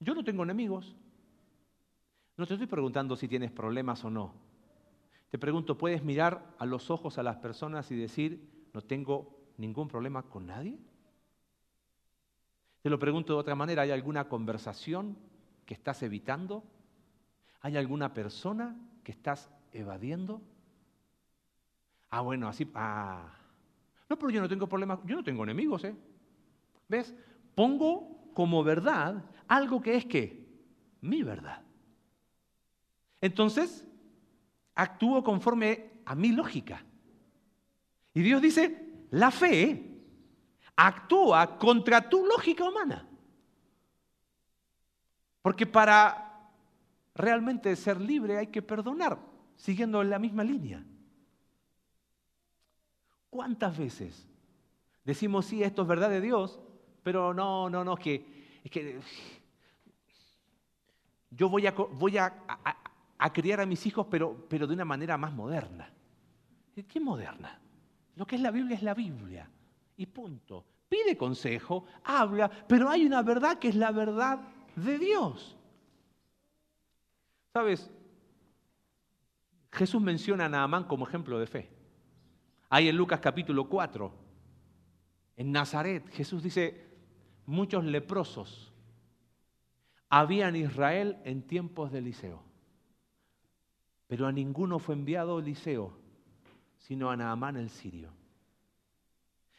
[0.00, 0.94] Yo no tengo enemigos.
[2.36, 4.34] No te estoy preguntando si tienes problemas o no.
[5.30, 9.88] Te pregunto, ¿puedes mirar a los ojos a las personas y decir, no tengo ningún
[9.88, 10.78] problema con nadie?
[12.82, 15.16] Te lo pregunto de otra manera, ¿hay alguna conversación
[15.64, 16.64] que estás evitando?
[17.62, 20.42] ¿Hay alguna persona que estás evadiendo?
[22.10, 22.70] Ah, bueno, así...
[22.74, 23.32] Ah.
[24.10, 25.96] No, pero yo no tengo problemas, yo no tengo enemigos, ¿eh?
[26.88, 27.14] ¿Ves?
[27.54, 30.46] Pongo como verdad algo que es que
[31.00, 31.62] mi verdad.
[33.20, 33.86] Entonces,
[34.74, 36.84] actúo conforme a mi lógica.
[38.14, 39.96] Y Dios dice, la fe
[40.76, 43.08] actúa contra tu lógica humana.
[45.42, 46.50] Porque para
[47.14, 49.18] realmente ser libre hay que perdonar,
[49.54, 50.84] siguiendo la misma línea.
[53.30, 54.26] ¿Cuántas veces
[55.04, 56.60] decimos, sí, esto es verdad de Dios,
[57.06, 58.98] pero no, no, no, es que, es que
[61.30, 62.34] yo voy a, voy a,
[63.16, 65.88] a criar a mis hijos, pero, pero de una manera más moderna.
[66.88, 67.60] ¿Qué moderna?
[68.16, 69.48] Lo que es la Biblia es la Biblia.
[69.96, 70.64] Y punto.
[70.88, 74.40] Pide consejo, habla, pero hay una verdad que es la verdad
[74.74, 75.56] de Dios.
[77.52, 77.88] ¿Sabes?
[79.70, 81.70] Jesús menciona a Naamán como ejemplo de fe.
[82.68, 84.12] Hay en Lucas capítulo 4,
[85.36, 86.95] en Nazaret, Jesús dice,
[87.46, 88.72] muchos leprosos
[90.08, 92.42] había en Israel en tiempos de Eliseo.
[94.06, 95.92] Pero a ninguno fue enviado Eliseo,
[96.78, 98.10] sino a Naamán el sirio.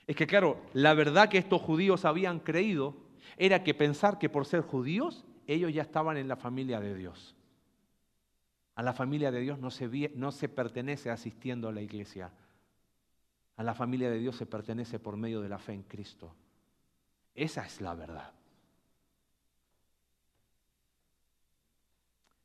[0.06, 2.96] Es que claro, la verdad que estos judíos habían creído
[3.36, 7.36] era que pensar que por ser judíos ellos ya estaban en la familia de Dios.
[8.76, 12.32] A la familia de Dios no se, no se pertenece asistiendo a la iglesia.
[13.58, 16.34] A la familia de Dios se pertenece por medio de la fe en Cristo.
[17.38, 18.32] Esa es la verdad.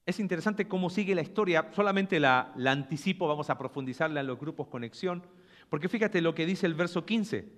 [0.04, 4.68] Es interesante cómo sigue la historia, solamente la, anticipo, vamos a profundizarla en los grupos
[4.68, 5.22] conexión,
[5.70, 7.48] porque fíjate lo que dice el verso 15.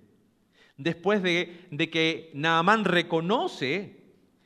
[0.77, 4.01] Después de, de que Naamán reconoce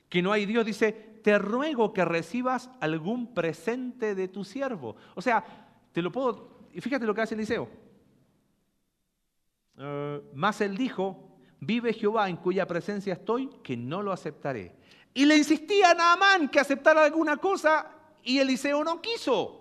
[0.10, 0.92] que no hay Dios, dice,
[1.24, 4.96] te ruego que recibas algún presente de tu siervo.
[5.14, 5.46] O sea,
[5.92, 7.70] te lo puedo, fíjate lo que hace Eliseo.
[9.78, 11.29] Uh, más él dijo,
[11.60, 14.76] vive Jehová en cuya presencia estoy, que no lo aceptaré.
[15.14, 17.92] Y le insistía a Naamán que aceptara alguna cosa
[18.24, 19.56] y Eliseo no quiso.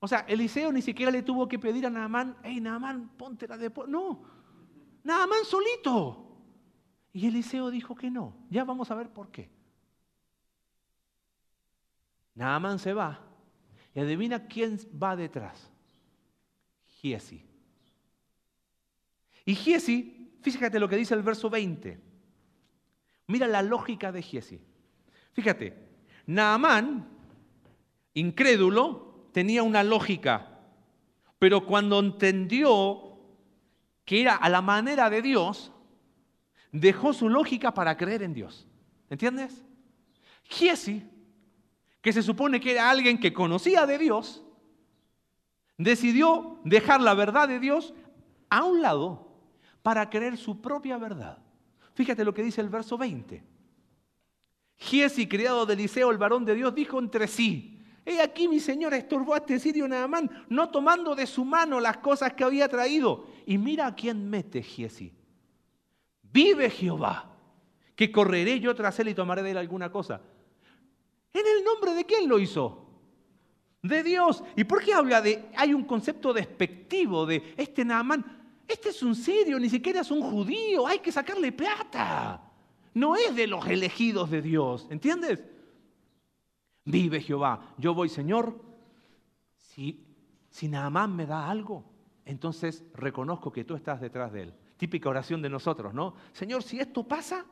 [0.00, 3.58] O sea, Eliseo ni siquiera le tuvo que pedir a Naamán, hey Naamán, ponte la
[3.58, 3.70] de...
[3.86, 4.22] No,
[5.04, 6.26] Naamán solito.
[7.12, 8.34] Y Eliseo dijo que no.
[8.48, 9.50] Ya vamos a ver por qué.
[12.34, 13.20] Naamán se va
[13.94, 15.70] y adivina quién va detrás.
[16.86, 17.49] Giesi.
[19.50, 22.00] Y Giesi, fíjate lo que dice el verso 20.
[23.26, 24.60] Mira la lógica de Giesi.
[25.32, 25.88] Fíjate,
[26.26, 27.08] Naamán,
[28.14, 30.60] incrédulo, tenía una lógica,
[31.40, 33.18] pero cuando entendió
[34.04, 35.72] que era a la manera de Dios,
[36.70, 38.68] dejó su lógica para creer en Dios.
[39.08, 39.64] ¿Entiendes?
[40.44, 41.02] Giesi,
[42.00, 44.44] que se supone que era alguien que conocía de Dios,
[45.76, 47.94] decidió dejar la verdad de Dios
[48.48, 49.29] a un lado
[49.82, 51.38] para creer su propia verdad.
[51.94, 53.42] Fíjate lo que dice el verso 20.
[54.76, 58.94] Giesi, criado de Eliseo, el varón de Dios, dijo entre sí, He aquí mi señor
[58.94, 63.26] estorbó a este sirio Naamán, no tomando de su mano las cosas que había traído.
[63.46, 65.12] Y mira a quién mete Giesi.
[66.22, 67.30] Vive Jehová,
[67.94, 70.20] que correré yo tras él y tomaré de él alguna cosa.
[71.32, 72.86] ¿En el nombre de quién lo hizo?
[73.82, 74.42] De Dios.
[74.56, 78.39] ¿Y por qué habla de, hay un concepto despectivo de este Naamán?
[78.70, 82.40] Este es un sirio, ni siquiera es un judío, hay que sacarle plata.
[82.94, 85.42] No es de los elegidos de Dios, ¿entiendes?
[86.84, 88.60] Vive Jehová, yo voy, Señor,
[89.56, 90.04] si,
[90.50, 91.84] si Naamán me da algo,
[92.24, 94.54] entonces reconozco que tú estás detrás de él.
[94.76, 96.14] Típica oración de nosotros, ¿no?
[96.32, 97.44] Señor, si esto pasa,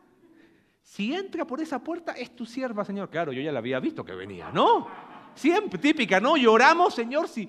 [0.83, 3.11] si entra por esa puerta, es tu sierva, Señor.
[3.11, 4.87] Claro, yo ya la había visto que venía, ¿no?
[5.35, 6.37] Siempre, típica, ¿no?
[6.37, 7.49] Lloramos, Señor, si,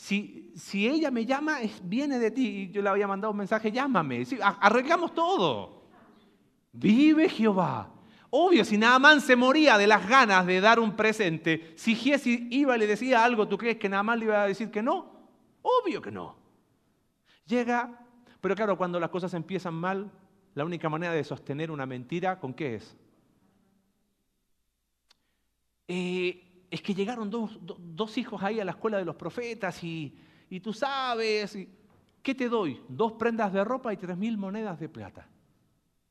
[0.00, 2.46] si, si ella me llama, viene de ti.
[2.46, 4.24] Y yo le había mandado un mensaje, llámame.
[4.40, 5.82] arreglamos todo.
[6.72, 7.92] Vive Jehová.
[8.30, 12.76] Obvio, si Naamán se moría de las ganas de dar un presente, si Giesi iba
[12.76, 15.28] y le decía algo, ¿tú crees que Naamán le iba a decir que no?
[15.60, 16.34] Obvio que no.
[17.44, 18.06] Llega,
[18.40, 20.10] pero claro, cuando las cosas empiezan mal,
[20.54, 22.96] la única manera de sostener una mentira, ¿con qué es?
[25.88, 30.14] Eh, es que llegaron dos, hijos ahí a la escuela de los profetas y,
[30.62, 31.58] tú sabes,
[32.22, 32.80] ¿qué te doy?
[32.88, 35.28] Dos prendas de ropa y tres mil monedas de plata.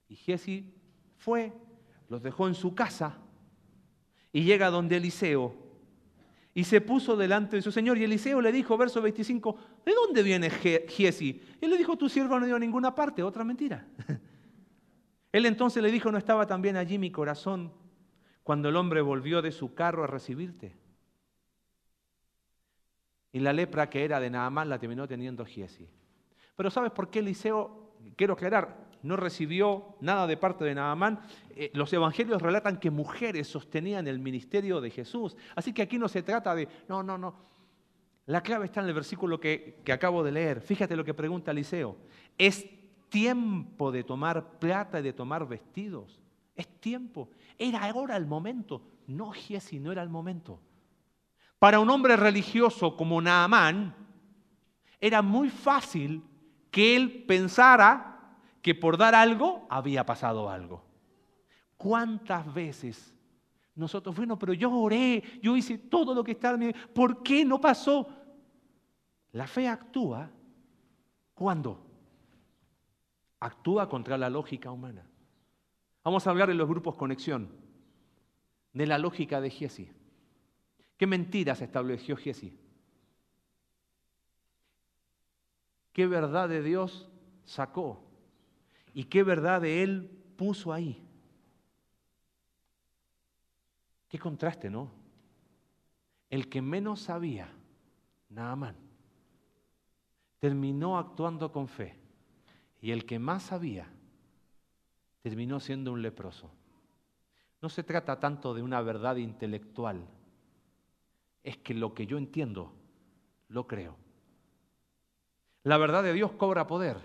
[0.09, 0.65] Y Giesi
[1.17, 1.53] fue,
[2.09, 3.17] los dejó en su casa
[4.33, 5.55] y llega donde Eliseo
[6.53, 10.23] y se puso delante de su señor y Eliseo le dijo, verso 25, ¿de dónde
[10.23, 11.41] viene Giesi?
[11.61, 13.87] Y él le dijo, tu siervo no dio a ninguna parte, otra mentira.
[15.31, 17.71] él entonces le dijo, ¿no estaba también allí mi corazón
[18.49, 20.75] cuando el hombre volvió de su carro a recibirte.
[23.31, 25.87] Y la lepra que era de Naamán la terminó teniendo Giesi.
[26.55, 31.19] Pero ¿sabes por qué Eliseo, quiero aclarar, no recibió nada de parte de Naamán?
[31.51, 35.37] Eh, los evangelios relatan que mujeres sostenían el ministerio de Jesús.
[35.55, 37.35] Así que aquí no se trata de, no, no, no.
[38.25, 40.61] La clave está en el versículo que, que acabo de leer.
[40.61, 41.97] Fíjate lo que pregunta Eliseo.
[42.35, 42.65] ¿Es
[43.09, 46.19] tiempo de tomar plata y de tomar vestidos?
[46.59, 47.29] Es tiempo.
[47.57, 48.81] Era ahora el momento.
[49.07, 50.59] No, Giesi, no era el momento.
[51.57, 53.95] Para un hombre religioso como Naamán,
[54.99, 56.21] era muy fácil
[56.69, 60.83] que él pensara que por dar algo había pasado algo.
[61.77, 63.15] ¿Cuántas veces
[63.73, 67.45] nosotros, bueno, pero yo oré, yo hice todo lo que estaba en mi ¿por qué
[67.45, 68.05] no pasó?
[69.31, 70.29] La fe actúa
[71.33, 71.85] cuando
[73.39, 75.08] actúa contra la lógica humana.
[76.03, 77.49] Vamos a hablar en los grupos conexión
[78.73, 79.89] de la lógica de Giesi.
[80.97, 82.57] ¿Qué mentiras estableció Giesi?
[85.93, 87.09] ¿Qué verdad de Dios
[87.45, 88.03] sacó?
[88.93, 91.05] ¿Y qué verdad de Él puso ahí?
[94.07, 94.91] Qué contraste, ¿no?
[96.29, 97.49] El que menos sabía,
[98.29, 98.75] Naamán,
[100.39, 101.95] terminó actuando con fe.
[102.81, 103.91] Y el que más sabía,
[105.21, 106.49] terminó siendo un leproso.
[107.61, 110.05] No se trata tanto de una verdad intelectual,
[111.43, 112.73] es que lo que yo entiendo,
[113.49, 113.95] lo creo.
[115.63, 116.97] La verdad de Dios cobra poder.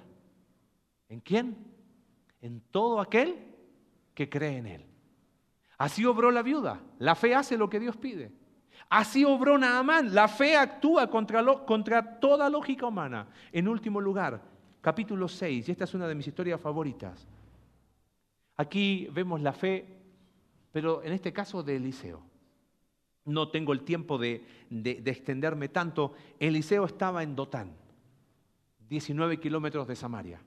[1.09, 1.57] ¿En quién?
[2.41, 3.37] En todo aquel
[4.15, 4.85] que cree en Él.
[5.79, 6.81] Así obró la viuda.
[6.99, 8.33] La fe hace lo que Dios pide.
[8.89, 10.15] Así obró Naamán.
[10.15, 13.27] La fe actúa contra, contra toda lógica humana.
[13.51, 14.41] En último lugar,
[14.81, 17.27] capítulo 6, y esta es una de mis historias favoritas.
[18.57, 19.87] Aquí vemos la fe,
[20.73, 22.23] pero en este caso de Eliseo.
[23.25, 26.13] No tengo el tiempo de, extenderme tanto.
[26.39, 27.75] Eliseo estaba en Dotán,
[28.89, 30.43] 19 kilómetros de Samaria.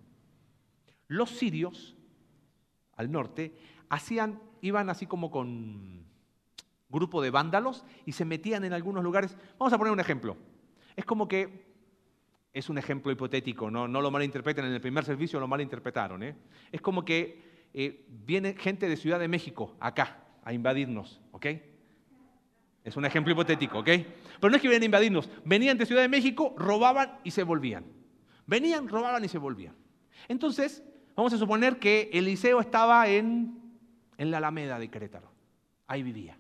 [1.08, 1.96] Los sirios,
[2.96, 3.56] al norte,
[3.90, 6.06] hacían, iban así como con
[6.90, 9.36] grupo de vándalos y se metían en algunos lugares.
[9.58, 10.38] Vamos a poner un ejemplo.
[10.96, 11.66] Es como que,
[12.54, 16.24] es un ejemplo hipotético, no, no lo malinterpreten, en el primer servicio lo malinterpretaron.
[16.24, 16.36] ¿eh?
[16.72, 17.47] Es como que
[17.80, 21.46] eh, viene gente de Ciudad de México acá a invadirnos, ¿ok?
[22.84, 23.86] Es un ejemplo hipotético, ¿ok?
[23.86, 27.44] Pero no es que vienen a invadirnos, venían de Ciudad de México, robaban y se
[27.44, 27.86] volvían.
[28.48, 29.76] Venían, robaban y se volvían.
[30.28, 30.84] Entonces,
[31.16, 33.62] vamos a suponer que Eliseo estaba en,
[34.18, 35.32] en la Alameda de Querétaro.
[35.86, 36.36] Ahí vivía.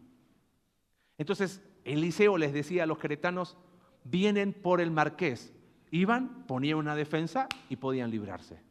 [1.19, 3.57] Entonces, Eliseo les decía a los queretanos,
[4.03, 5.53] vienen por el marqués.
[5.91, 8.66] Iban, ponían una defensa y podían librarse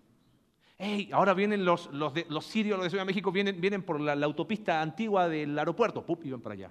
[1.13, 2.13] ahora vienen los, los,
[2.45, 6.25] sirios, los de Ciudad de México, vienen, vienen por la, autopista antigua del aeropuerto, ¡pup!
[6.25, 6.71] iban para allá.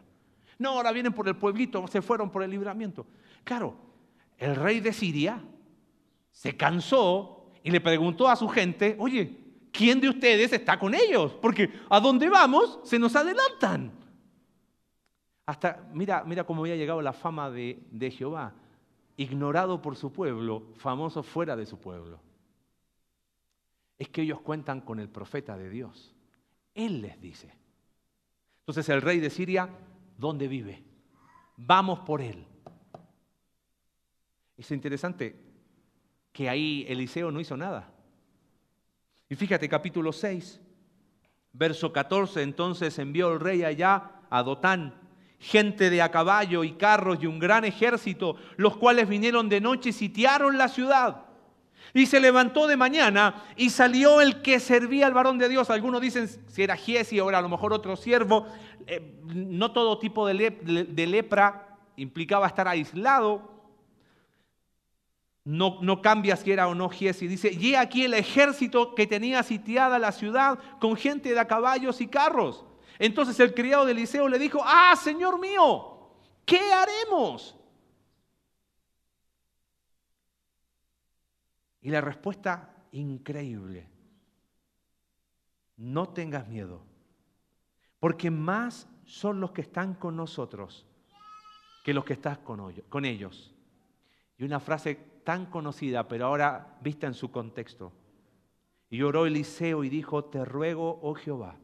[0.60, 3.06] No, ahora vienen por el pueblito, se fueron por el libramiento.
[3.44, 3.76] Claro,
[4.38, 5.42] el rey de Siria
[6.32, 9.38] se cansó y le preguntó a su gente, oye,
[9.72, 11.34] ¿quién de ustedes está con ellos?
[11.42, 13.92] Porque a dónde vamos se nos adelantan.
[15.48, 18.54] Hasta, mira, mira cómo había llegado la fama de, de Jehová,
[19.18, 22.20] ignorado por su pueblo, famoso fuera de su pueblo.
[23.98, 26.14] Es que ellos cuentan con el profeta de Dios.
[26.74, 27.54] Él les dice.
[28.60, 29.70] Entonces el rey de Siria,
[30.18, 30.84] ¿dónde vive?
[31.58, 32.46] Vamos por él.
[34.58, 35.40] Es interesante
[36.32, 37.92] que ahí Eliseo no hizo nada.
[39.30, 40.60] Y fíjate, capítulo 6,
[41.54, 44.94] verso 14, entonces envió el rey allá a Dotán,
[45.40, 49.90] gente de a caballo y carros y un gran ejército, los cuales vinieron de noche
[49.90, 51.25] y sitiaron la ciudad.
[51.94, 55.70] Y se levantó de mañana y salió el que servía al varón de Dios.
[55.70, 58.48] Algunos dicen si era Giesi era a lo mejor otro siervo.
[58.88, 60.34] Eh, no todo tipo de,
[61.08, 63.54] lepra implicaba estar aislado.
[65.46, 67.28] No, no, cambia si era o no Giesi.
[67.28, 72.02] Dice, y aquí el ejército que tenía sitiada la ciudad con gente de a caballos
[72.02, 72.66] y carros.
[73.00, 76.10] Entonces el criado de Eliseo le dijo, ah, Señor mío,
[76.46, 77.55] ¿qué haremos?
[81.86, 83.88] Y la respuesta increíble,
[85.78, 86.82] no tengas miedo,
[88.00, 90.88] porque más son los que están con nosotros
[91.84, 92.40] que los que están
[92.90, 93.54] con ellos.
[94.40, 97.94] Y una frase tan conocida, pero ahora vista en su contexto.
[98.90, 101.60] Y oró Eliseo y dijo, te ruego, oh Jehová,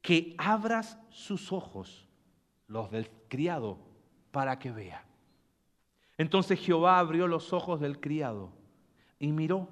[0.00, 2.06] que abras sus ojos,
[2.68, 3.78] los del criado,
[4.30, 5.04] para que vea.
[6.18, 8.61] Entonces Jehová abrió los ojos del criado
[9.22, 9.68] y miró.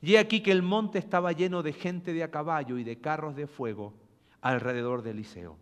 [0.00, 3.00] Y he aquí que el monte estaba lleno de gente de a caballo y de
[3.00, 3.92] carros de fuego
[4.40, 5.58] alrededor de Eliseo.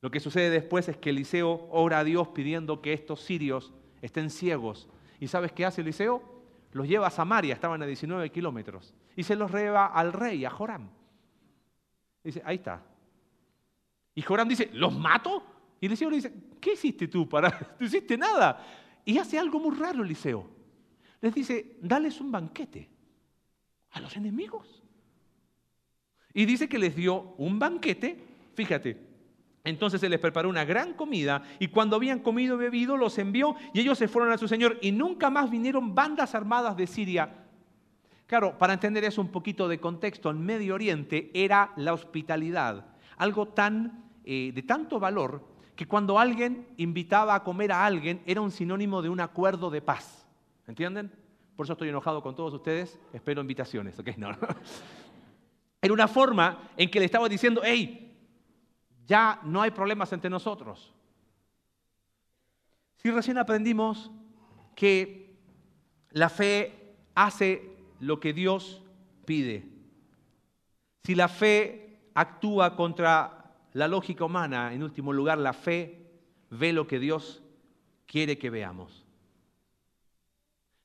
[0.00, 4.30] Lo que sucede después es que Eliseo ora a Dios pidiendo que estos sirios estén
[4.30, 4.88] ciegos.
[5.18, 6.22] ¿Y sabes qué hace Eliseo?
[6.70, 10.50] Los lleva a Samaria, estaban a 19 kilómetros, y se los lleva al rey, a
[10.50, 10.88] Joram.
[12.22, 12.82] Dice, ahí está.
[14.14, 15.42] Y Joram dice, ¿los mato?
[15.80, 17.74] Y Eliseo le dice, ¿qué hiciste tú para?
[17.80, 18.64] No hiciste nada.
[19.04, 20.61] Y hace algo muy raro Eliseo
[21.22, 22.90] les dice, dales un banquete
[23.92, 24.82] a los enemigos.
[26.34, 28.18] Y dice que les dio un banquete,
[28.54, 28.98] fíjate,
[29.64, 33.54] entonces se les preparó una gran comida y cuando habían comido y bebido los envió
[33.72, 37.46] y ellos se fueron a su Señor y nunca más vinieron bandas armadas de Siria.
[38.26, 43.48] Claro, para entender eso un poquito de contexto, en Medio Oriente era la hospitalidad, algo
[43.48, 45.46] tan eh, de tanto valor
[45.76, 49.82] que cuando alguien invitaba a comer a alguien era un sinónimo de un acuerdo de
[49.82, 50.21] paz.
[50.66, 51.12] ¿Entienden?
[51.56, 52.98] Por eso estoy enojado con todos ustedes.
[53.12, 54.08] Espero invitaciones, ¿ok?
[54.16, 54.30] No,
[55.80, 58.16] Era una forma en que le estaba diciendo, hey,
[59.06, 60.94] ya no hay problemas entre nosotros.
[62.96, 64.10] Si recién aprendimos
[64.76, 65.34] que
[66.10, 68.80] la fe hace lo que Dios
[69.24, 69.68] pide,
[71.02, 76.06] si la fe actúa contra la lógica humana, en último lugar, la fe
[76.50, 77.42] ve lo que Dios
[78.06, 79.01] quiere que veamos.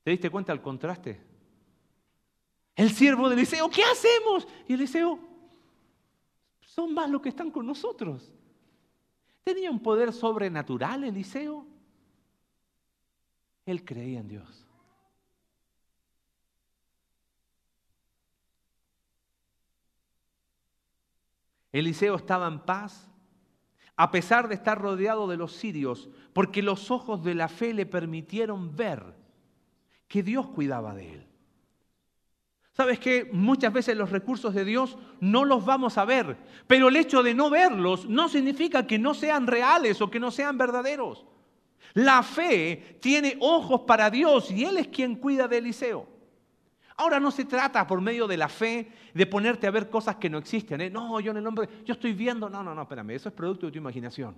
[0.08, 1.22] ¿Te diste cuenta del contraste?
[2.78, 4.48] El siervo de Eliseo, ¿qué hacemos?
[4.66, 5.20] Y Eliseo,
[6.62, 8.34] son más los que están con nosotros.
[9.44, 11.68] ¿Tenía un poder sobrenatural Eliseo?
[13.66, 14.66] Él creía en Dios.
[21.74, 23.12] Eliseo estaba en paz
[23.98, 27.86] a pesar de estar rodeado de los sirios, porque los ojos de la fe le
[27.86, 29.27] permitieron ver
[30.08, 31.28] que Dios cuidaba de él.
[32.78, 36.38] ¿Sabes que muchas veces los recursos de Dios no los vamos a ver,
[36.68, 40.30] pero el hecho de no verlos no significa que no sean reales o que no
[40.30, 41.26] sean verdaderos.
[41.96, 46.08] La fe tiene ojos para Dios y Él es quien cuida de Eliseo.
[46.98, 50.30] Ahora no se trata por medio de la fe de ponerte a ver cosas que
[50.30, 50.82] no existen.
[50.82, 50.92] ¿eh?
[50.92, 53.66] No, yo en el nombre, yo estoy viendo, no, no, no, espérame, eso es producto
[53.66, 54.36] de tu imaginación.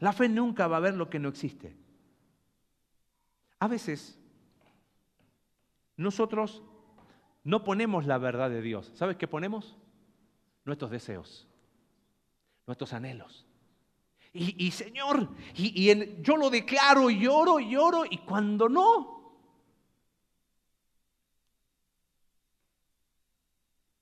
[0.00, 1.74] La fe nunca va a ver lo que no existe.
[3.60, 4.17] A veces
[5.98, 6.62] nosotros
[7.44, 8.90] no ponemos la verdad de Dios.
[8.94, 9.76] ¿Sabes qué ponemos?
[10.64, 11.46] Nuestros deseos,
[12.66, 13.44] nuestros anhelos.
[14.32, 19.34] Y, Señor, y, yo lo declaro y lloro y lloro, y cuando no,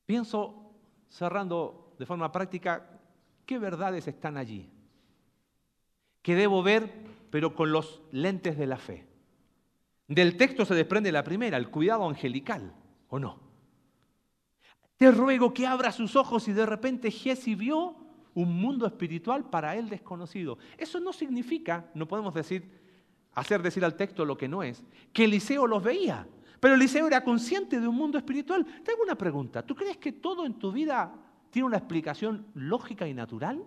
[0.05, 0.75] pienso,
[1.09, 3.01] cerrando de forma práctica,
[3.47, 4.69] ¿qué verdades están allí?
[6.21, 6.93] Que debo ver,
[7.31, 9.07] pero con los lentes de la fe.
[10.09, 12.73] Del texto se desprende la primera, el cuidado angelical,
[13.09, 13.41] ¿o no?
[14.97, 17.97] Te ruego que abra sus ojos y de repente Jesse vio
[18.35, 20.59] un mundo espiritual para él desconocido.
[20.79, 22.71] Eso no significa, no podemos decir,
[23.33, 24.83] hacer decir al texto lo que no es,
[25.13, 26.27] que Eliseo los veía,
[26.61, 28.65] pero Eliseo era consciente de un mundo espiritual.
[28.83, 31.13] Te hago una pregunta, ¿tú crees que todo en tu vida
[31.51, 33.63] tiene una explicación lógica y natural?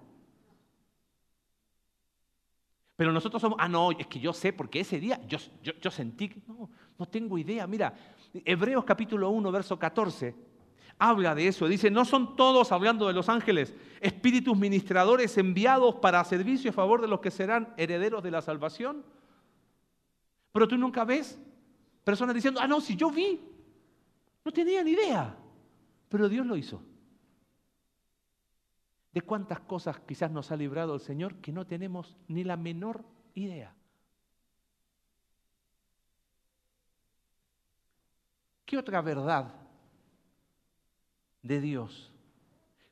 [3.00, 6.70] Pero nosotros somos, ah, no, es que yo sé, porque ese día yo, sentí, no,
[6.98, 7.66] no tengo idea.
[7.66, 7.94] Mira,
[8.44, 10.36] Hebreos capítulo 1, verso 14,
[10.98, 11.66] habla de eso.
[11.70, 17.00] Dice, no son todos, hablando de los ángeles, espíritus ministradores enviados para servicio a favor
[17.00, 19.06] de los que serán herederos de la salvación.
[20.52, 21.40] Pero tú nunca ves
[22.04, 23.40] personas diciendo, ah, no, si yo vi,
[24.44, 25.38] no tenía ni idea,
[26.10, 26.84] pero Dios lo hizo.
[29.12, 33.04] De cuántas cosas quizás nos ha librado el Señor que no tenemos ni la menor
[33.34, 33.74] idea.
[38.66, 39.52] ¿Qué otra verdad
[41.42, 42.14] de Dios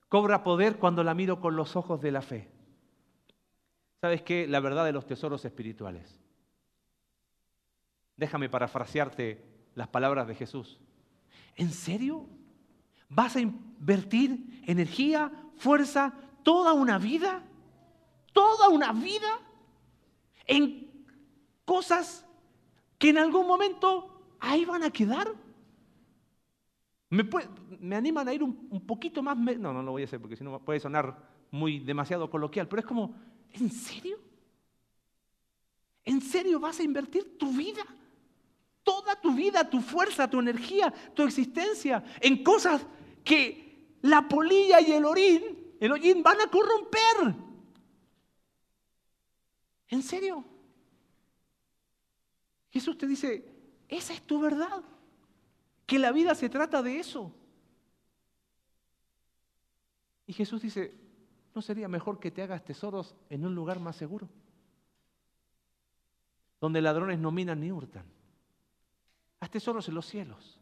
[0.09, 2.49] cobra poder cuando la miro con los ojos de la fe?
[4.01, 4.47] ¿Sabes qué?
[4.47, 6.19] La verdad de los tesoros espirituales.
[8.15, 9.43] Déjame parafrasearte
[9.75, 10.79] las palabras de Jesús.
[11.55, 12.27] ¿En serio?
[13.09, 17.43] ¿Vas a invertir energía, fuerza, toda una vida?
[18.33, 19.39] ¿Toda una vida?
[20.45, 21.05] En
[21.65, 22.25] cosas
[22.97, 25.33] que en algún momento ahí van a quedar.
[27.09, 29.37] Me, animan a ir un, poquito más...
[29.37, 31.17] no, no lo voy a hacer porque si no puede sonar
[31.51, 33.15] muy demasiado coloquial, pero es como,
[33.51, 34.19] ¿en serio?
[36.03, 37.85] ¿En serio vas a invertir tu vida?
[38.83, 42.85] Toda tu vida, tu fuerza, tu energía, tu existencia en cosas
[43.27, 47.35] que la polilla y el orín, el orín van a corromper.
[49.89, 50.45] ¿En serio?
[52.69, 53.43] Jesús te dice,
[53.89, 54.81] esa es tu verdad
[55.85, 57.33] que la vida se trata de eso.
[60.25, 60.93] Y Jesús dice,
[61.53, 64.29] ¿no sería mejor que te hagas tesoros en un lugar más seguro?
[66.61, 68.05] Donde ladrones no minan ni hurtan.
[69.41, 70.61] Haz tesoros en los cielos.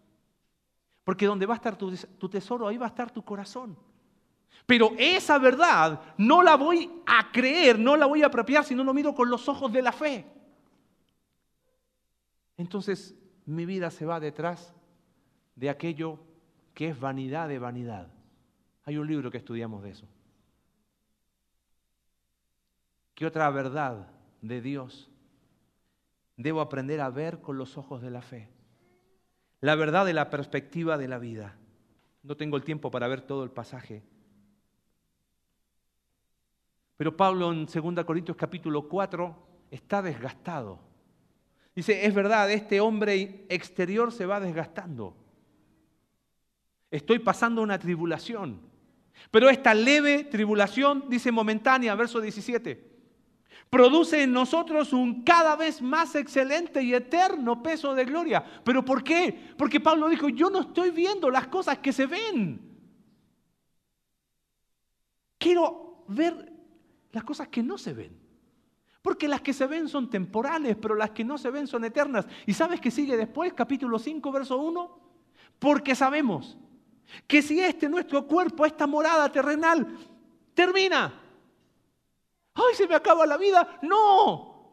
[1.05, 3.77] Porque donde va a estar tu, tesoro, ahí va a estar tu corazón.
[4.65, 8.83] Pero esa verdad no la voy a creer, no la voy a apropiar si no
[8.83, 10.25] lo miro con los ojos de la fe.
[12.57, 14.73] Entonces mi vida se va detrás
[15.55, 16.19] de aquello
[16.73, 18.07] que es vanidad de vanidad.
[18.83, 20.07] Hay un libro que estudiamos de eso.
[23.13, 24.07] ¿Qué otra verdad
[24.41, 25.11] de Dios
[26.35, 28.54] debo aprender a ver con los ojos de la fe?
[29.65, 31.55] La verdad de la perspectiva de la vida.
[32.21, 34.03] No tengo el tiempo para ver todo el pasaje.
[36.97, 39.35] Pero Pablo en 2 Corintios capítulo 4
[39.71, 40.79] está desgastado.
[41.75, 45.15] Dice, es verdad, este hombre exterior se va desgastando
[46.95, 48.61] estoy pasando una tribulación.
[49.31, 52.94] Pero esta leve tribulación, dice momentánea, verso 17,
[53.69, 58.43] produce en nosotros un cada vez más excelente y eterno peso de gloria.
[58.63, 59.53] ¿Pero por qué?
[59.57, 62.61] Porque Pablo dijo, yo no estoy viendo las cosas que se ven.
[65.37, 66.53] Quiero ver
[67.11, 68.25] las cosas que no se ven.
[69.01, 72.25] Porque las que se ven son temporales, pero las que no se ven son eternas.
[72.47, 73.53] ¿Y sabes qué sigue después?
[73.53, 74.99] Capítulo 5, verso 1.
[75.59, 76.57] Porque sabemos
[77.27, 79.95] que si este nuestro cuerpo, esta morada terrenal,
[80.53, 81.13] termina,
[82.55, 83.79] ¡ay, se me acaba la vida!
[83.81, 84.71] No,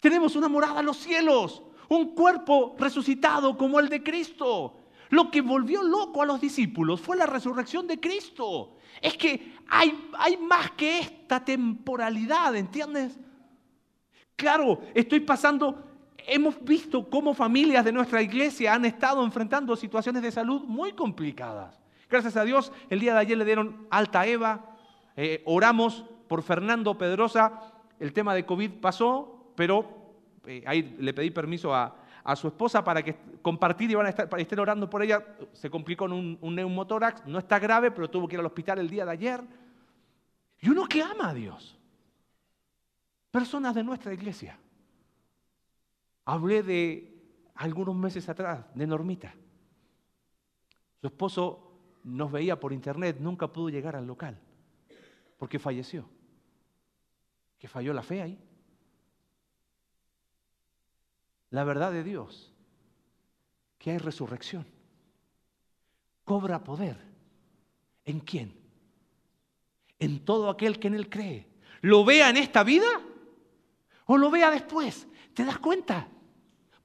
[0.00, 4.78] tenemos una morada en los cielos, un cuerpo resucitado como el de Cristo.
[5.10, 8.76] Lo que volvió loco a los discípulos fue la resurrección de Cristo.
[9.00, 13.18] Es que hay, hay más que esta temporalidad, ¿entiendes?
[14.36, 15.92] Claro, estoy pasando
[16.26, 21.80] hemos visto cómo familias de nuestra iglesia han estado enfrentando situaciones de salud muy complicadas.
[22.08, 24.76] Gracias a Dios, el día de ayer le dieron alta Eva,
[25.16, 27.60] eh, oramos por Fernando Pedrosa,
[28.00, 30.14] el tema de COVID pasó, pero
[30.46, 31.94] eh, ahí le pedí permiso a,
[32.36, 35.22] su esposa para que compartir y van a estar, para estén orando por ella.
[35.52, 38.78] Se complicó en un, un neumotórax, no está grave, pero tuvo que ir al hospital
[38.78, 39.42] el día de ayer.
[40.62, 41.78] Y uno que ama a Dios.
[43.30, 44.58] Personas de nuestra iglesia.
[46.24, 47.14] Hablé de
[47.56, 49.34] algunos meses atrás, de Normita.
[50.98, 54.40] Su esposo nos veía por internet, nunca pudo llegar al local,
[55.36, 56.08] porque falleció.
[57.62, 58.36] Que falló la fe ahí.
[61.50, 62.52] La verdad de Dios,
[63.78, 64.66] que hay resurrección,
[66.24, 66.98] cobra poder.
[68.04, 68.60] ¿En quién?
[70.00, 71.48] En todo aquel que en él cree.
[71.82, 73.00] ¿Lo vea en esta vida
[74.06, 75.06] o lo vea después?
[75.32, 76.08] ¿Te das cuenta?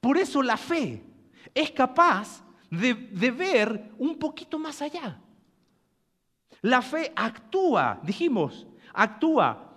[0.00, 1.02] Por eso la fe
[1.52, 2.92] es capaz de,
[3.32, 5.20] ver un poquito más allá.
[6.62, 9.67] La fe actúa, dijimos, actúa,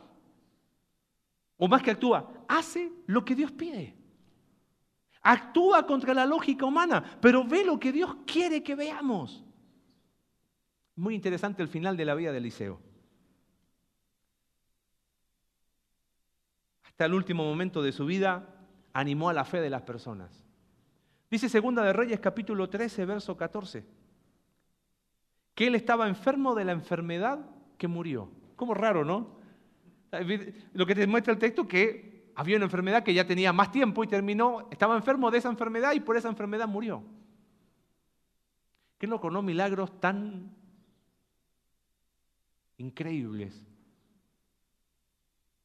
[1.64, 3.96] o más que actúa, hace lo que Dios pide.
[5.22, 9.46] Actúa contra la lógica humana, pero ve lo que Dios quiere que veamos.
[10.96, 12.82] Muy interesante el final de la vida de Eliseo.
[16.84, 20.44] Hasta el último momento de su vida animó a la fe de las personas.
[21.30, 23.86] Dice Segunda de Reyes capítulo 13, verso 14,
[25.54, 27.46] que él estaba enfermo de la enfermedad
[27.78, 28.32] que murió.
[28.56, 29.41] Como raro, ¿no?
[30.74, 34.04] Lo que te muestra el texto que había una enfermedad que ya tenía más tiempo
[34.04, 37.04] y terminó, estaba enfermo de esa enfermedad y por esa enfermedad murió.
[38.98, 39.42] ¿Qué loco, no?
[39.42, 40.56] Milagros tan
[42.78, 43.66] increíbles.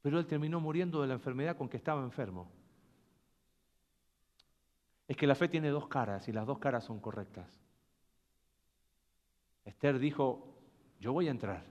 [0.03, 2.49] Pero él terminó muriendo de la enfermedad con que estaba enfermo.
[5.09, 7.49] Es que la fe tiene dos caras y las dos caras son correctas.
[9.64, 10.57] Esther dijo,
[11.01, 11.64] yo voy a entrar.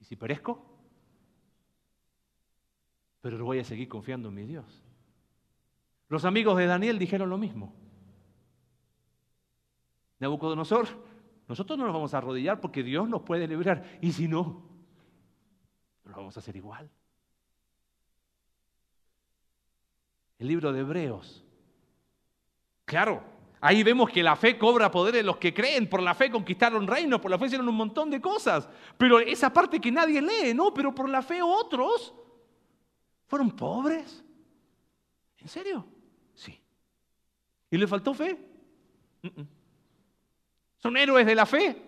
[0.00, 0.67] ¿Y si perezco?
[3.20, 4.82] Pero voy a seguir confiando en mi Dios.
[6.08, 7.74] Los amigos de Daniel dijeron lo mismo.
[10.20, 10.88] Nabucodonosor,
[11.46, 13.98] nosotros no nos vamos a arrodillar porque Dios nos puede librar.
[14.00, 14.62] Y si no,
[16.04, 16.90] lo vamos a hacer igual.
[20.38, 21.44] El libro de Hebreos
[22.88, 23.22] Claro,
[23.60, 26.86] ahí vemos que la fe cobra poder en los que creen, por la fe conquistaron
[26.86, 28.66] reinos, por la fe hicieron un montón de cosas.
[28.96, 30.72] Pero esa parte que nadie lee, ¿no?
[30.72, 32.14] Pero por la fe otros
[33.28, 34.24] fueron pobres.
[35.38, 35.86] ¿En serio?
[36.34, 36.58] Sí.
[37.70, 38.36] ¿Y le faltó fe?
[40.78, 41.80] Son héroes de la fe.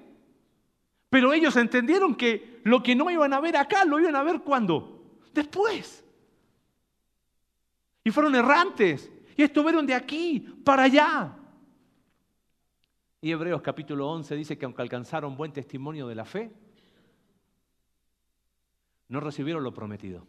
[1.08, 4.42] Pero ellos entendieron que lo que no iban a ver acá, lo iban a ver
[4.42, 5.18] cuando?
[5.32, 6.04] Después.
[8.04, 9.10] Y fueron errantes.
[9.36, 11.36] Y estuvieron de aquí para allá.
[13.22, 16.52] Y Hebreos capítulo 11 dice que aunque alcanzaron buen testimonio de la fe,
[19.08, 20.26] no recibieron lo prometido.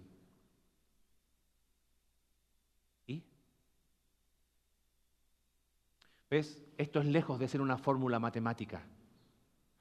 [6.31, 6.63] ¿Ves?
[6.77, 8.81] Esto es lejos de ser una fórmula matemática.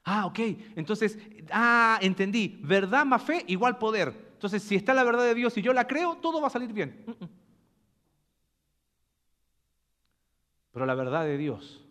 [0.02, 0.38] Ah, ok.
[0.74, 1.16] Entonces,
[1.52, 2.60] ah, entendí.
[2.64, 4.30] Verdad más fe igual poder.
[4.32, 6.72] Entonces, si está la verdad de Dios y yo la creo, todo va a salir
[6.72, 7.04] bien.
[7.06, 7.28] Mm, mm.
[10.72, 11.84] Pero la verdad de Dios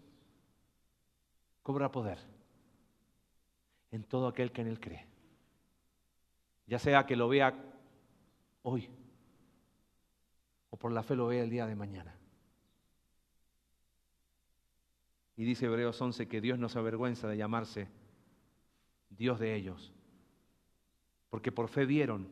[1.64, 2.18] cobra poder
[3.92, 5.06] en todo aquel que en Él cree.
[6.68, 7.56] Ya sea que lo vea
[8.64, 8.90] hoy
[10.70, 12.19] o por la fe lo vea el día de mañana.
[15.40, 17.88] Y dice Hebreos 11 que Dios no se avergüenza de llamarse
[19.10, 19.94] Dios de ellos,
[21.30, 22.28] porque por fe vieron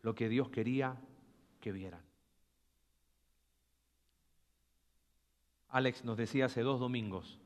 [0.00, 0.96] lo que Dios quería
[1.60, 2.00] que vieran.
[5.68, 7.38] Alex nos decía hace dos domingos,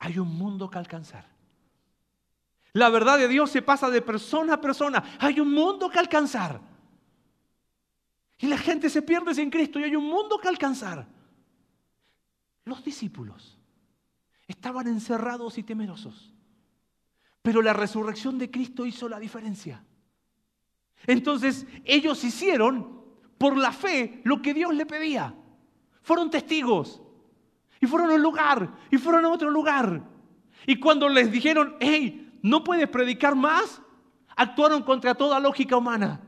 [0.00, 1.24] hay un mundo que alcanzar.
[2.74, 5.16] La verdad de Dios se pasa de persona a persona.
[5.18, 6.60] Hay un mundo que alcanzar.
[8.36, 11.16] Y la gente se pierde sin Cristo y hay un mundo que alcanzar.
[12.68, 13.56] Los discípulos
[14.46, 16.34] estaban encerrados y temerosos.
[17.40, 19.82] Pero la resurrección de Cristo hizo la diferencia.
[21.06, 23.04] Entonces ellos hicieron
[23.38, 25.34] por la fe lo que Dios le pedía.
[26.02, 27.00] Fueron testigos.
[27.80, 28.74] Y fueron a un lugar.
[28.90, 30.02] Y fueron a otro lugar.
[30.66, 33.80] Y cuando les dijeron, hey, no puedes predicar más,
[34.36, 36.20] actuaron contra toda lógica humana.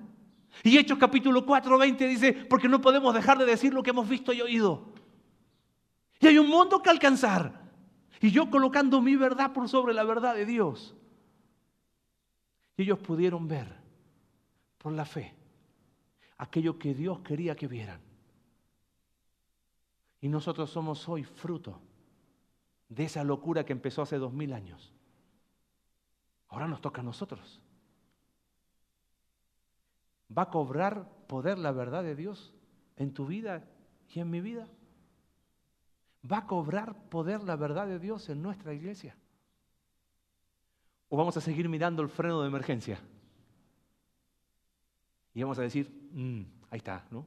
[0.62, 4.08] Y Hechos capítulo 4, 20 dice, porque no podemos dejar de decir lo que hemos
[4.08, 4.90] visto y oído.
[6.20, 7.58] Y hay un mundo que alcanzar.
[8.20, 10.94] Y yo colocando mi verdad por sobre la verdad de Dios.
[12.76, 13.74] Y ellos pudieron ver
[14.78, 15.34] por la fe
[16.36, 18.00] aquello que Dios quería que vieran.
[20.20, 21.80] Y nosotros somos hoy fruto
[22.88, 24.92] de esa locura que empezó hace dos mil años.
[26.48, 27.60] Ahora nos toca a nosotros.
[30.36, 32.52] ¿Va a cobrar poder la verdad de Dios
[32.96, 33.64] en tu vida
[34.14, 34.68] y en mi vida?
[36.22, 39.16] ¿Va a cobrar poder la verdad de Dios en nuestra iglesia?
[41.08, 43.00] ¿O vamos a seguir mirando el freno de emergencia?
[45.34, 47.26] Y vamos a decir, mm, ahí está, ¿no?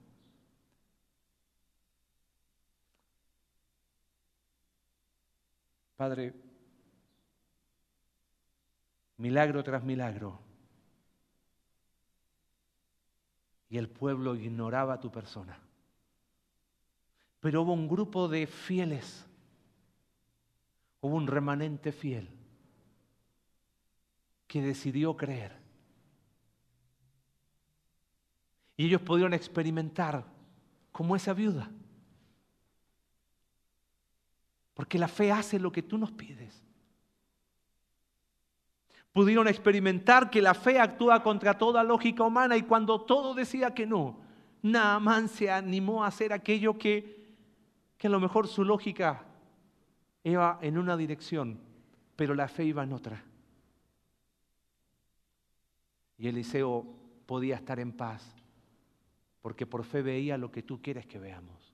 [5.95, 6.33] Padre,
[9.17, 10.39] milagro tras milagro.
[13.69, 15.62] Y el pueblo ignoraba tu persona.
[17.43, 19.27] Pero hubo un grupo de fieles,
[21.01, 22.29] hubo un remanente fiel
[24.47, 25.51] que decidió creer.
[28.77, 30.23] Y ellos pudieron experimentar
[30.91, 31.69] como esa viuda
[34.73, 36.61] porque la fe hace lo que tú nos pides.
[39.11, 43.85] Pudieron experimentar que la fe actúa contra toda lógica humana y cuando todo decía que
[43.85, 44.17] no,
[44.63, 47.22] Naaman se animó a hacer aquello que,
[48.03, 49.23] que a lo mejor su lógica
[50.25, 51.57] iba en una dirección,
[52.17, 53.23] pero la fe iba en otra.
[56.17, 56.85] Y Eliseo
[57.25, 58.35] podía estar en paz
[59.41, 61.73] porque por fe veía lo que tú quieres que veamos.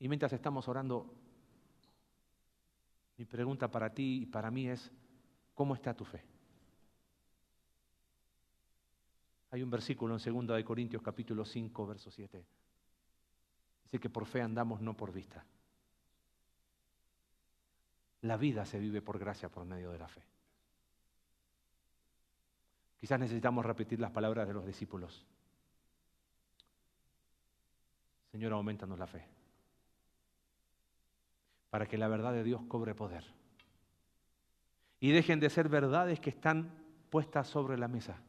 [0.00, 1.10] Y mientras estamos orando,
[3.16, 4.92] mi pregunta para ti y para mí es,
[5.54, 6.29] ¿cómo está tu fe?
[9.50, 12.44] Hay un versículo en 2 de Corintios capítulo 5, verso 7.
[13.84, 15.44] Dice que por fe andamos, no por vista.
[18.22, 20.22] La vida se vive por gracia por medio de la fe.
[22.98, 25.26] Quizás necesitamos repetir las palabras de los discípulos.
[28.30, 29.40] Señor, aumentanos la fe
[31.70, 33.24] para que la verdad de Dios cobre poder.
[34.98, 36.74] Y dejen de ser verdades que están
[37.08, 38.20] puestas sobre la mesa.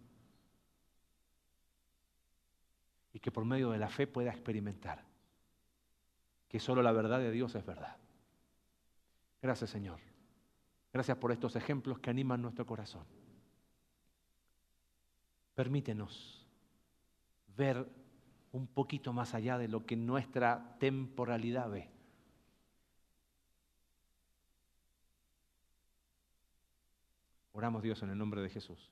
[3.14, 5.04] Y que por medio de la fe pueda experimentar
[6.48, 7.96] que solo la verdad de Dios es verdad.
[9.42, 10.00] Gracias Señor.
[10.92, 13.06] Gracias por estos ejemplos que animan nuestro corazón.
[15.56, 16.46] Permítenos
[17.56, 17.88] ver
[18.52, 21.90] un poquito más allá de lo que nuestra temporalidad ve.
[27.54, 28.92] Oramos Dios en el nombre de Jesús.